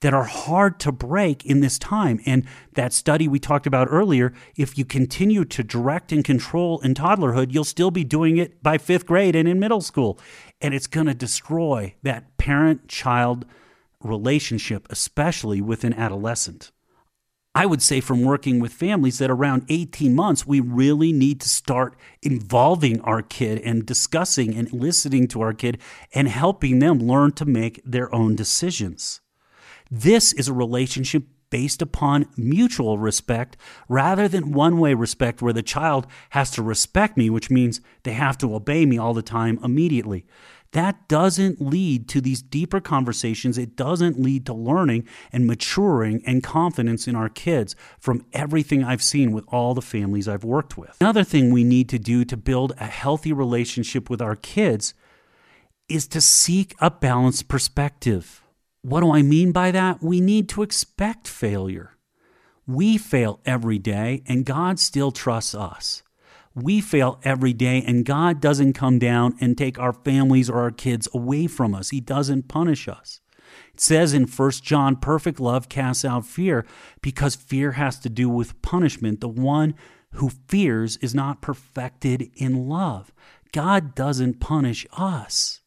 that 0.00 0.14
are 0.14 0.24
hard 0.24 0.78
to 0.80 0.92
break 0.92 1.44
in 1.44 1.60
this 1.60 1.78
time. 1.78 2.20
And 2.24 2.46
that 2.74 2.92
study 2.92 3.26
we 3.26 3.38
talked 3.38 3.66
about 3.66 3.88
earlier, 3.90 4.32
if 4.56 4.78
you 4.78 4.84
continue 4.84 5.44
to 5.46 5.64
direct 5.64 6.12
and 6.12 6.24
control 6.24 6.80
in 6.80 6.94
toddlerhood, 6.94 7.52
you'll 7.52 7.64
still 7.64 7.90
be 7.90 8.04
doing 8.04 8.36
it 8.36 8.62
by 8.62 8.78
fifth 8.78 9.06
grade 9.06 9.34
and 9.34 9.48
in 9.48 9.58
middle 9.58 9.80
school. 9.80 10.18
And 10.60 10.74
it's 10.74 10.86
going 10.86 11.06
to 11.06 11.14
destroy 11.14 11.94
that 12.02 12.36
parent 12.36 12.88
child 12.88 13.44
relationship, 14.00 14.86
especially 14.90 15.60
with 15.60 15.84
an 15.84 15.94
adolescent. 15.94 16.70
I 17.54 17.66
would 17.66 17.82
say 17.82 18.00
from 18.00 18.22
working 18.22 18.60
with 18.60 18.72
families 18.72 19.18
that 19.18 19.30
around 19.30 19.64
18 19.68 20.14
months, 20.14 20.46
we 20.46 20.60
really 20.60 21.12
need 21.12 21.40
to 21.40 21.48
start 21.48 21.96
involving 22.22 23.00
our 23.00 23.20
kid 23.20 23.60
and 23.62 23.84
discussing 23.84 24.54
and 24.54 24.72
listening 24.72 25.26
to 25.28 25.40
our 25.40 25.52
kid 25.52 25.78
and 26.14 26.28
helping 26.28 26.78
them 26.78 27.00
learn 27.00 27.32
to 27.32 27.44
make 27.44 27.82
their 27.84 28.14
own 28.14 28.36
decisions. 28.36 29.20
This 29.90 30.32
is 30.32 30.48
a 30.48 30.52
relationship 30.52 31.24
based 31.50 31.80
upon 31.80 32.26
mutual 32.36 32.98
respect 32.98 33.56
rather 33.88 34.28
than 34.28 34.52
one 34.52 34.78
way 34.78 34.94
respect 34.94 35.40
where 35.40 35.52
the 35.52 35.62
child 35.62 36.06
has 36.30 36.50
to 36.50 36.62
respect 36.62 37.16
me, 37.16 37.30
which 37.30 37.50
means 37.50 37.80
they 38.02 38.12
have 38.12 38.36
to 38.38 38.54
obey 38.54 38.84
me 38.84 38.98
all 38.98 39.14
the 39.14 39.22
time 39.22 39.58
immediately. 39.62 40.26
That 40.72 41.08
doesn't 41.08 41.62
lead 41.62 42.08
to 42.10 42.20
these 42.20 42.42
deeper 42.42 42.80
conversations. 42.80 43.56
It 43.56 43.74
doesn't 43.74 44.20
lead 44.20 44.44
to 44.46 44.52
learning 44.52 45.08
and 45.32 45.46
maturing 45.46 46.22
and 46.26 46.42
confidence 46.42 47.08
in 47.08 47.16
our 47.16 47.30
kids 47.30 47.74
from 47.98 48.26
everything 48.34 48.84
I've 48.84 49.02
seen 49.02 49.32
with 49.32 49.44
all 49.48 49.72
the 49.72 49.80
families 49.80 50.28
I've 50.28 50.44
worked 50.44 50.76
with. 50.76 50.98
Another 51.00 51.24
thing 51.24 51.50
we 51.50 51.64
need 51.64 51.88
to 51.88 51.98
do 51.98 52.22
to 52.26 52.36
build 52.36 52.74
a 52.78 52.84
healthy 52.84 53.32
relationship 53.32 54.10
with 54.10 54.20
our 54.20 54.36
kids 54.36 54.92
is 55.88 56.06
to 56.08 56.20
seek 56.20 56.74
a 56.80 56.90
balanced 56.90 57.48
perspective. 57.48 58.42
What 58.88 59.00
do 59.00 59.12
I 59.12 59.20
mean 59.20 59.52
by 59.52 59.70
that? 59.72 60.02
We 60.02 60.18
need 60.18 60.48
to 60.48 60.62
expect 60.62 61.28
failure. 61.28 61.98
We 62.66 62.96
fail 62.96 63.38
every 63.44 63.78
day, 63.78 64.22
and 64.26 64.46
God 64.46 64.80
still 64.80 65.12
trusts 65.12 65.54
us. 65.54 66.02
We 66.54 66.80
fail 66.80 67.20
every 67.22 67.52
day, 67.52 67.84
and 67.86 68.06
God 68.06 68.40
doesn't 68.40 68.72
come 68.72 68.98
down 68.98 69.36
and 69.42 69.58
take 69.58 69.78
our 69.78 69.92
families 69.92 70.48
or 70.48 70.60
our 70.62 70.70
kids 70.70 71.06
away 71.12 71.46
from 71.48 71.74
us. 71.74 71.90
He 71.90 72.00
doesn't 72.00 72.48
punish 72.48 72.88
us. 72.88 73.20
It 73.74 73.80
says 73.80 74.14
in 74.14 74.26
1 74.26 74.50
John, 74.62 74.96
perfect 74.96 75.38
love 75.38 75.68
casts 75.68 76.02
out 76.02 76.24
fear 76.24 76.64
because 77.02 77.36
fear 77.36 77.72
has 77.72 77.98
to 77.98 78.08
do 78.08 78.30
with 78.30 78.62
punishment. 78.62 79.20
The 79.20 79.28
one 79.28 79.74
who 80.12 80.30
fears 80.48 80.96
is 80.98 81.14
not 81.14 81.42
perfected 81.42 82.30
in 82.36 82.70
love. 82.70 83.12
God 83.52 83.94
doesn't 83.94 84.40
punish 84.40 84.86
us 84.96 85.60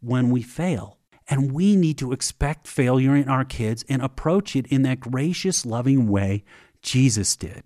when 0.00 0.30
we 0.30 0.42
fail. 0.42 0.99
And 1.30 1.52
we 1.52 1.76
need 1.76 1.96
to 1.98 2.12
expect 2.12 2.66
failure 2.66 3.14
in 3.14 3.28
our 3.28 3.44
kids 3.44 3.84
and 3.88 4.02
approach 4.02 4.56
it 4.56 4.66
in 4.66 4.82
that 4.82 4.98
gracious, 4.98 5.64
loving 5.64 6.08
way 6.08 6.42
Jesus 6.82 7.36
did. 7.36 7.62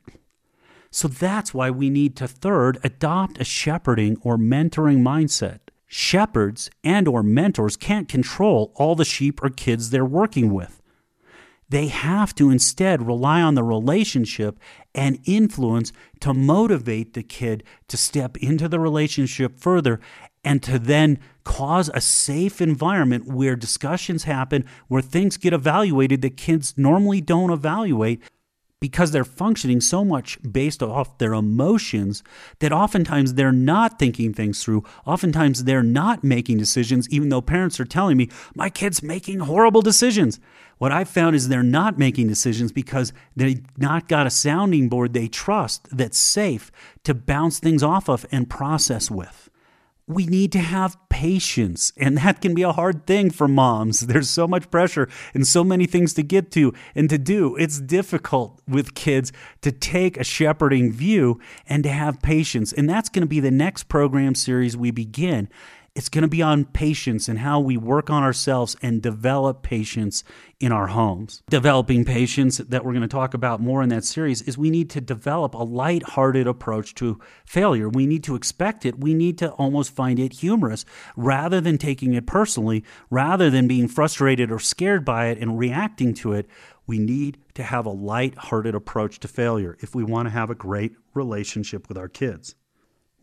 So 0.90 1.08
that's 1.08 1.54
why 1.54 1.70
we 1.70 1.88
need 1.90 2.14
to 2.16 2.28
third 2.28 2.78
adopt 2.84 3.40
a 3.40 3.44
shepherding 3.44 4.18
or 4.20 4.36
mentoring 4.36 4.98
mindset. 4.98 5.60
Shepherds 5.86 6.70
and 6.84 7.08
or 7.08 7.22
mentors 7.22 7.76
can't 7.76 8.08
control 8.08 8.72
all 8.76 8.94
the 8.94 9.04
sheep 9.04 9.42
or 9.42 9.48
kids 9.48 9.90
they're 9.90 10.04
working 10.04 10.52
with. 10.52 10.82
They 11.68 11.86
have 11.86 12.34
to 12.36 12.50
instead 12.50 13.06
rely 13.06 13.40
on 13.40 13.54
the 13.54 13.64
relationship 13.64 14.58
and 14.94 15.18
influence 15.24 15.92
to 16.20 16.34
motivate 16.34 17.14
the 17.14 17.22
kid 17.22 17.64
to 17.88 17.96
step 17.96 18.36
into 18.36 18.68
the 18.68 18.78
relationship 18.78 19.58
further 19.58 19.98
and 20.44 20.62
to 20.62 20.78
then 20.78 21.18
cause 21.44 21.90
a 21.94 22.00
safe 22.00 22.60
environment 22.60 23.26
where 23.26 23.56
discussions 23.56 24.24
happen, 24.24 24.64
where 24.88 25.02
things 25.02 25.36
get 25.36 25.52
evaluated 25.52 26.22
that 26.22 26.36
kids 26.36 26.74
normally 26.76 27.20
don't 27.20 27.50
evaluate 27.50 28.22
because 28.84 29.12
they're 29.12 29.24
functioning 29.24 29.80
so 29.80 30.04
much 30.04 30.38
based 30.42 30.82
off 30.82 31.16
their 31.16 31.32
emotions 31.32 32.22
that 32.58 32.70
oftentimes 32.70 33.32
they're 33.32 33.50
not 33.50 33.98
thinking 33.98 34.34
things 34.34 34.62
through. 34.62 34.84
Oftentimes 35.06 35.64
they're 35.64 35.82
not 35.82 36.22
making 36.22 36.58
decisions, 36.58 37.08
even 37.08 37.30
though 37.30 37.40
parents 37.40 37.80
are 37.80 37.86
telling 37.86 38.18
me, 38.18 38.28
my 38.54 38.68
kid's 38.68 39.02
making 39.02 39.38
horrible 39.38 39.80
decisions. 39.80 40.38
What 40.76 40.92
I've 40.92 41.08
found 41.08 41.34
is 41.34 41.48
they're 41.48 41.62
not 41.62 41.98
making 41.98 42.28
decisions 42.28 42.72
because 42.72 43.14
they've 43.34 43.64
not 43.78 44.06
got 44.06 44.26
a 44.26 44.30
sounding 44.30 44.90
board 44.90 45.14
they 45.14 45.28
trust 45.28 45.88
that's 45.90 46.18
safe 46.18 46.70
to 47.04 47.14
bounce 47.14 47.60
things 47.60 47.82
off 47.82 48.10
of 48.10 48.26
and 48.30 48.50
process 48.50 49.10
with 49.10 49.48
we 50.06 50.26
need 50.26 50.52
to 50.52 50.58
have 50.58 50.98
patience. 51.08 51.92
And 51.96 52.18
that 52.18 52.40
can 52.40 52.54
be 52.54 52.62
a 52.62 52.72
hard 52.72 53.06
thing 53.06 53.30
for 53.30 53.48
moms. 53.48 54.00
There's 54.06 54.28
so 54.28 54.46
much 54.46 54.70
pressure 54.70 55.08
and 55.32 55.46
so 55.46 55.64
many 55.64 55.86
things 55.86 56.14
to 56.14 56.22
get 56.22 56.50
to 56.52 56.72
and 56.94 57.08
to 57.10 57.18
do. 57.18 57.56
It's 57.56 57.80
difficult 57.80 58.60
with 58.68 58.94
kids 58.94 59.32
to 59.62 59.72
take 59.72 60.16
a 60.16 60.24
shepherding 60.24 60.92
view 60.92 61.40
and 61.66 61.82
to 61.84 61.90
have 61.90 62.20
patience. 62.20 62.72
And 62.72 62.88
that's 62.88 63.08
going 63.08 63.22
to 63.22 63.28
be 63.28 63.40
the 63.40 63.50
next 63.50 63.84
program 63.84 64.34
series 64.34 64.76
we 64.76 64.90
begin. 64.90 65.48
It's 65.94 66.08
going 66.08 66.22
to 66.22 66.28
be 66.28 66.42
on 66.42 66.64
patience 66.64 67.28
and 67.28 67.38
how 67.38 67.60
we 67.60 67.76
work 67.76 68.10
on 68.10 68.24
ourselves 68.24 68.76
and 68.82 69.00
develop 69.00 69.62
patience 69.62 70.24
in 70.58 70.72
our 70.72 70.88
homes. 70.88 71.44
Developing 71.48 72.04
patience, 72.04 72.58
that 72.58 72.84
we're 72.84 72.94
going 72.94 73.02
to 73.02 73.08
talk 73.08 73.32
about 73.32 73.60
more 73.60 73.80
in 73.80 73.90
that 73.90 74.02
series, 74.02 74.42
is 74.42 74.58
we 74.58 74.70
need 74.70 74.90
to 74.90 75.00
develop 75.00 75.54
a 75.54 75.62
light-hearted 75.62 76.48
approach 76.48 76.96
to 76.96 77.20
failure. 77.46 77.88
We 77.88 78.06
need 78.06 78.24
to 78.24 78.34
expect 78.34 78.84
it. 78.84 78.98
We 78.98 79.14
need 79.14 79.38
to 79.38 79.50
almost 79.52 79.94
find 79.94 80.18
it 80.18 80.32
humorous 80.32 80.84
rather 81.16 81.60
than 81.60 81.78
taking 81.78 82.14
it 82.14 82.26
personally, 82.26 82.82
rather 83.08 83.48
than 83.48 83.68
being 83.68 83.86
frustrated 83.86 84.50
or 84.50 84.58
scared 84.58 85.04
by 85.04 85.26
it 85.26 85.38
and 85.38 85.56
reacting 85.60 86.12
to 86.14 86.32
it. 86.32 86.48
We 86.88 86.98
need 86.98 87.38
to 87.54 87.62
have 87.62 87.86
a 87.86 87.90
light-hearted 87.90 88.74
approach 88.74 89.20
to 89.20 89.28
failure 89.28 89.78
if 89.80 89.94
we 89.94 90.02
want 90.02 90.26
to 90.26 90.32
have 90.32 90.50
a 90.50 90.56
great 90.56 90.96
relationship 91.14 91.88
with 91.88 91.96
our 91.96 92.08
kids. 92.08 92.56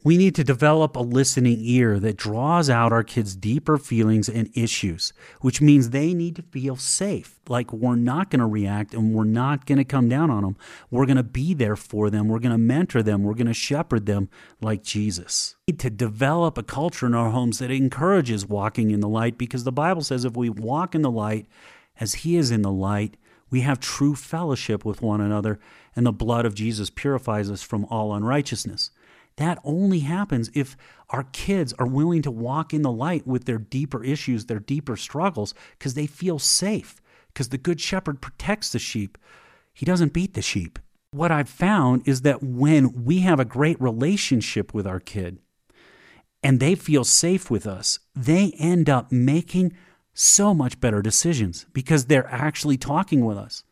We 0.03 0.17
need 0.17 0.33
to 0.35 0.43
develop 0.43 0.95
a 0.95 1.01
listening 1.01 1.57
ear 1.59 1.99
that 1.99 2.17
draws 2.17 2.71
out 2.71 2.91
our 2.91 3.03
kids' 3.03 3.35
deeper 3.35 3.77
feelings 3.77 4.27
and 4.27 4.49
issues, 4.55 5.13
which 5.41 5.61
means 5.61 5.91
they 5.91 6.15
need 6.15 6.35
to 6.37 6.41
feel 6.41 6.75
safe. 6.75 7.39
Like 7.47 7.71
we're 7.71 7.95
not 7.95 8.31
going 8.31 8.39
to 8.39 8.47
react 8.47 8.95
and 8.95 9.13
we're 9.13 9.25
not 9.25 9.67
going 9.67 9.77
to 9.77 9.83
come 9.83 10.09
down 10.09 10.31
on 10.31 10.41
them. 10.41 10.57
We're 10.89 11.05
going 11.05 11.17
to 11.17 11.23
be 11.23 11.53
there 11.53 11.75
for 11.75 12.09
them. 12.09 12.27
We're 12.27 12.39
going 12.39 12.51
to 12.51 12.57
mentor 12.57 13.03
them. 13.03 13.21
We're 13.21 13.35
going 13.35 13.45
to 13.45 13.53
shepherd 13.53 14.07
them 14.07 14.29
like 14.59 14.81
Jesus. 14.81 15.55
We 15.67 15.73
need 15.73 15.79
to 15.81 15.91
develop 15.91 16.57
a 16.57 16.63
culture 16.63 17.05
in 17.05 17.13
our 17.13 17.29
homes 17.29 17.59
that 17.59 17.69
encourages 17.69 18.47
walking 18.47 18.89
in 18.89 19.01
the 19.01 19.07
light 19.07 19.37
because 19.37 19.65
the 19.65 19.71
Bible 19.71 20.01
says 20.01 20.25
if 20.25 20.35
we 20.35 20.49
walk 20.49 20.95
in 20.95 21.03
the 21.03 21.11
light 21.11 21.45
as 21.99 22.15
He 22.15 22.37
is 22.37 22.49
in 22.49 22.63
the 22.63 22.71
light, 22.71 23.17
we 23.51 23.61
have 23.61 23.79
true 23.79 24.15
fellowship 24.15 24.83
with 24.83 25.01
one 25.01 25.21
another, 25.21 25.59
and 25.93 26.05
the 26.05 26.13
blood 26.13 26.45
of 26.45 26.55
Jesus 26.55 26.89
purifies 26.89 27.51
us 27.51 27.61
from 27.61 27.85
all 27.85 28.15
unrighteousness. 28.15 28.89
That 29.41 29.57
only 29.63 30.01
happens 30.01 30.51
if 30.53 30.77
our 31.09 31.23
kids 31.23 31.73
are 31.79 31.87
willing 31.87 32.21
to 32.21 32.29
walk 32.29 32.75
in 32.75 32.83
the 32.83 32.91
light 32.91 33.25
with 33.25 33.45
their 33.45 33.57
deeper 33.57 34.03
issues, 34.03 34.45
their 34.45 34.59
deeper 34.59 34.95
struggles, 34.95 35.55
because 35.79 35.95
they 35.95 36.05
feel 36.05 36.37
safe, 36.37 37.01
because 37.33 37.49
the 37.49 37.57
good 37.57 37.81
shepherd 37.81 38.21
protects 38.21 38.71
the 38.71 38.77
sheep. 38.77 39.17
He 39.73 39.83
doesn't 39.83 40.13
beat 40.13 40.35
the 40.35 40.43
sheep. 40.43 40.77
What 41.09 41.31
I've 41.31 41.49
found 41.49 42.07
is 42.07 42.21
that 42.21 42.43
when 42.43 43.03
we 43.03 43.21
have 43.21 43.39
a 43.39 43.43
great 43.45 43.81
relationship 43.81 44.75
with 44.75 44.85
our 44.85 44.99
kid 44.99 45.39
and 46.43 46.59
they 46.59 46.75
feel 46.75 47.03
safe 47.03 47.49
with 47.49 47.65
us, 47.65 47.97
they 48.15 48.53
end 48.59 48.91
up 48.91 49.11
making 49.11 49.73
so 50.13 50.53
much 50.53 50.79
better 50.79 51.01
decisions 51.01 51.65
because 51.73 52.05
they're 52.05 52.31
actually 52.31 52.77
talking 52.77 53.25
with 53.25 53.39
us. 53.39 53.63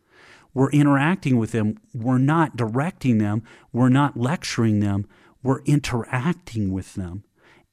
We're 0.51 0.71
interacting 0.71 1.38
with 1.38 1.51
them. 1.51 1.77
We're 1.93 2.17
not 2.17 2.58
directing 2.58 3.19
them. 3.19 3.43
We're 3.71 3.89
not 3.89 4.17
lecturing 4.17 4.79
them 4.79 5.05
we're 5.43 5.62
interacting 5.63 6.71
with 6.71 6.95
them. 6.95 7.23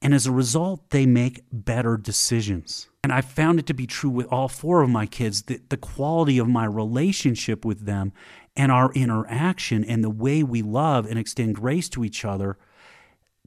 And 0.01 0.13
as 0.13 0.27
a 0.27 0.31
result, 0.31 0.91
they 0.91 1.05
make 1.05 1.43
better 1.51 1.97
decisions. 1.97 2.87
And 3.03 3.11
I 3.11 3.21
found 3.21 3.59
it 3.59 3.65
to 3.67 3.73
be 3.73 3.87
true 3.87 4.09
with 4.09 4.27
all 4.27 4.47
four 4.47 4.81
of 4.81 4.89
my 4.89 5.05
kids 5.05 5.43
that 5.43 5.69
the 5.69 5.77
quality 5.77 6.37
of 6.37 6.47
my 6.47 6.65
relationship 6.65 7.65
with 7.65 7.85
them 7.85 8.13
and 8.55 8.71
our 8.71 8.91
interaction 8.93 9.83
and 9.83 10.03
the 10.03 10.09
way 10.09 10.43
we 10.43 10.61
love 10.61 11.05
and 11.05 11.17
extend 11.17 11.55
grace 11.55 11.89
to 11.89 12.03
each 12.03 12.25
other 12.25 12.57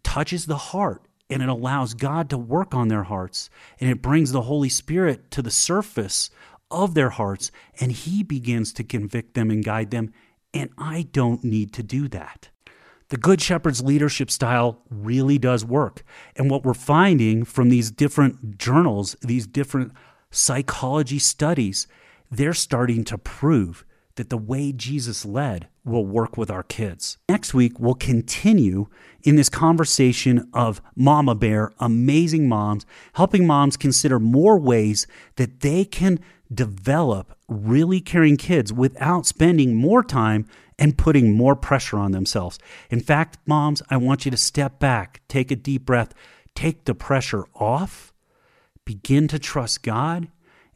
touches 0.03 0.47
the 0.47 0.57
heart 0.57 1.03
and 1.29 1.43
it 1.43 1.49
allows 1.49 1.95
God 1.95 2.29
to 2.31 2.39
work 2.39 2.75
on 2.75 2.89
their 2.89 3.05
hearts 3.05 3.51
and 3.79 3.89
it 3.89 4.03
brings 4.03 4.33
the 4.33 4.43
Holy 4.43 4.69
Spirit 4.69 5.31
to 5.33 5.43
the 5.43 5.51
surface 5.51 6.31
of 6.71 6.95
their 6.95 7.11
hearts 7.11 7.51
and 7.81 7.93
He 7.93 8.23
begins 8.23 8.73
to 8.75 8.85
convict 8.85 9.35
them 9.35 9.51
and 9.51 9.65
guide 9.65 9.91
them. 9.91 10.13
And 10.53 10.71
I 10.79 11.07
don't 11.13 11.45
need 11.45 11.73
to 11.75 11.83
do 11.83 12.09
that. 12.09 12.49
The 13.11 13.17
Good 13.17 13.43
Shepherd's 13.43 13.83
leadership 13.83 14.31
style 14.31 14.83
really 14.89 15.37
does 15.37 15.65
work. 15.65 16.05
And 16.37 16.49
what 16.49 16.65
we're 16.65 16.75
finding 16.75 17.45
from 17.45 17.69
these 17.69 17.91
different 17.91 18.57
journals, 18.57 19.17
these 19.21 19.49
different 19.49 19.93
psychology 20.31 21.19
studies, 21.19 21.89
they're 22.31 22.55
starting 22.55 23.03
to 23.05 23.19
prove 23.19 23.85
that 24.15 24.31
the 24.31 24.37
way 24.37 24.71
Jesus 24.71 25.25
led 25.25 25.67
will 25.85 26.07
work 26.07 26.37
with 26.37 26.53
our 26.53 26.63
kids. 26.63 27.19
Next 27.29 27.53
week, 27.53 27.81
we'll 27.81 27.95
continue 27.95 28.87
in 29.25 29.35
this 29.35 29.49
conversation 29.49 30.49
of 30.55 30.81
Mama 30.95 31.35
Bear, 31.35 31.73
amazing 31.81 32.49
moms, 32.49 32.87
helping 33.15 33.45
moms 33.45 33.77
consider 33.77 34.21
more 34.21 34.57
ways 34.57 35.09
that 35.35 35.61
they 35.61 35.85
can 35.85 36.21
develop 36.53 37.37
really 37.49 38.01
caring 38.01 38.37
kids 38.37 38.73
without 38.73 39.27
spending 39.27 39.75
more 39.75 40.05
time 40.05 40.47
and 40.81 40.97
putting 40.97 41.37
more 41.37 41.55
pressure 41.55 41.99
on 41.99 42.13
themselves. 42.13 42.59
In 42.89 43.01
fact, 43.01 43.39
moms, 43.47 43.83
I 43.91 43.99
want 43.99 44.25
you 44.25 44.31
to 44.31 44.37
step 44.37 44.81
back, 44.81 45.21
take 45.29 45.51
a 45.51 45.57
deep 45.57 45.85
breath, 45.85 46.15
take 46.55 46.87
the 46.87 46.95
pressure 46.95 47.45
off, 47.55 48.15
begin 48.87 49.29
to 49.29 49.39
trust 49.39 49.83
God, 49.83 50.29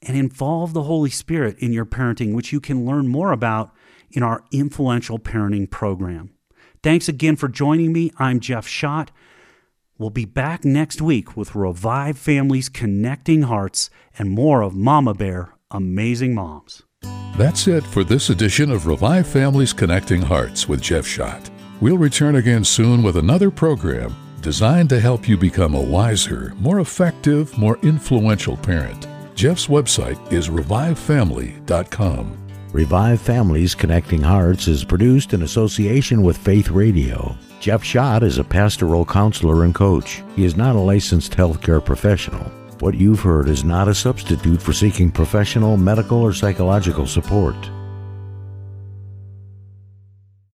and 0.03 0.17
involve 0.17 0.75
the 0.75 0.83
Holy 0.83 1.09
Spirit 1.09 1.59
in 1.59 1.73
your 1.73 1.87
parenting, 1.87 2.35
which 2.35 2.53
you 2.53 2.61
can 2.61 2.85
learn 2.85 3.09
more 3.09 3.33
about 3.33 3.73
in 4.11 4.23
our 4.23 4.45
influential 4.53 5.19
parenting 5.19 5.69
program. 5.69 6.31
Thanks 6.83 7.09
again 7.09 7.37
for 7.37 7.49
joining 7.49 7.93
me. 7.95 8.13
I'm 8.19 8.41
Jeff 8.41 8.69
Schadt. 8.69 9.09
We'll 9.97 10.11
be 10.11 10.27
back 10.27 10.67
next 10.67 11.01
week 11.01 11.35
with 11.35 11.55
Revive 11.55 12.19
Families 12.19 12.69
Connecting 12.69 13.43
Hearts 13.43 13.89
and 14.19 14.31
more 14.31 14.61
of 14.61 14.75
Mama 14.75 15.15
Bear 15.15 15.55
Amazing 15.71 16.35
Moms. 16.35 16.83
That's 17.37 17.67
it 17.67 17.83
for 17.83 18.05
this 18.05 18.31
edition 18.31 18.71
of 18.71 18.87
Revive 18.87 19.27
Families 19.27 19.73
Connecting 19.73 20.23
Hearts 20.23 20.69
with 20.69 20.81
Jeff 20.81 21.05
Schadt. 21.05 21.51
We'll 21.81 21.99
return 21.99 22.37
again 22.37 22.63
soon 22.63 23.03
with 23.03 23.17
another 23.17 23.51
program 23.51 24.15
designed 24.41 24.89
to 24.91 25.01
help 25.01 25.29
you 25.29 25.37
become 25.37 25.75
a 25.75 25.81
wiser, 25.81 26.53
more 26.59 26.79
effective, 26.79 27.57
more 27.59 27.77
influential 27.83 28.57
parent. 28.57 29.09
Jeff's 29.35 29.67
website 29.67 30.33
is 30.33 30.49
revivefamily.com. 30.49 32.39
Revive 32.71 33.21
Families 33.21 33.75
Connecting 33.75 34.23
Hearts 34.23 34.69
is 34.69 34.85
produced 34.85 35.33
in 35.33 35.43
association 35.43 36.23
with 36.23 36.37
Faith 36.37 36.69
Radio. 36.69 37.37
Jeff 37.59 37.83
Schadt 37.83 38.23
is 38.23 38.39
a 38.39 38.45
pastoral 38.45 39.05
counselor 39.05 39.65
and 39.65 39.75
coach. 39.75 40.23
He 40.37 40.45
is 40.45 40.57
not 40.57 40.77
a 40.77 40.81
licensed 40.81 41.33
healthcare 41.33 41.85
professional. 41.85 42.49
What 42.85 42.97
you've 42.97 43.21
heard 43.21 43.49
is 43.49 43.65
not 43.65 43.89
a 43.89 43.95
substitute 43.95 44.61
for 44.61 44.75
seeking 44.75 45.11
professional, 45.11 45.79
medical, 45.79 46.21
or 46.21 46.35
psychological 46.35 47.07
support. 47.07 47.57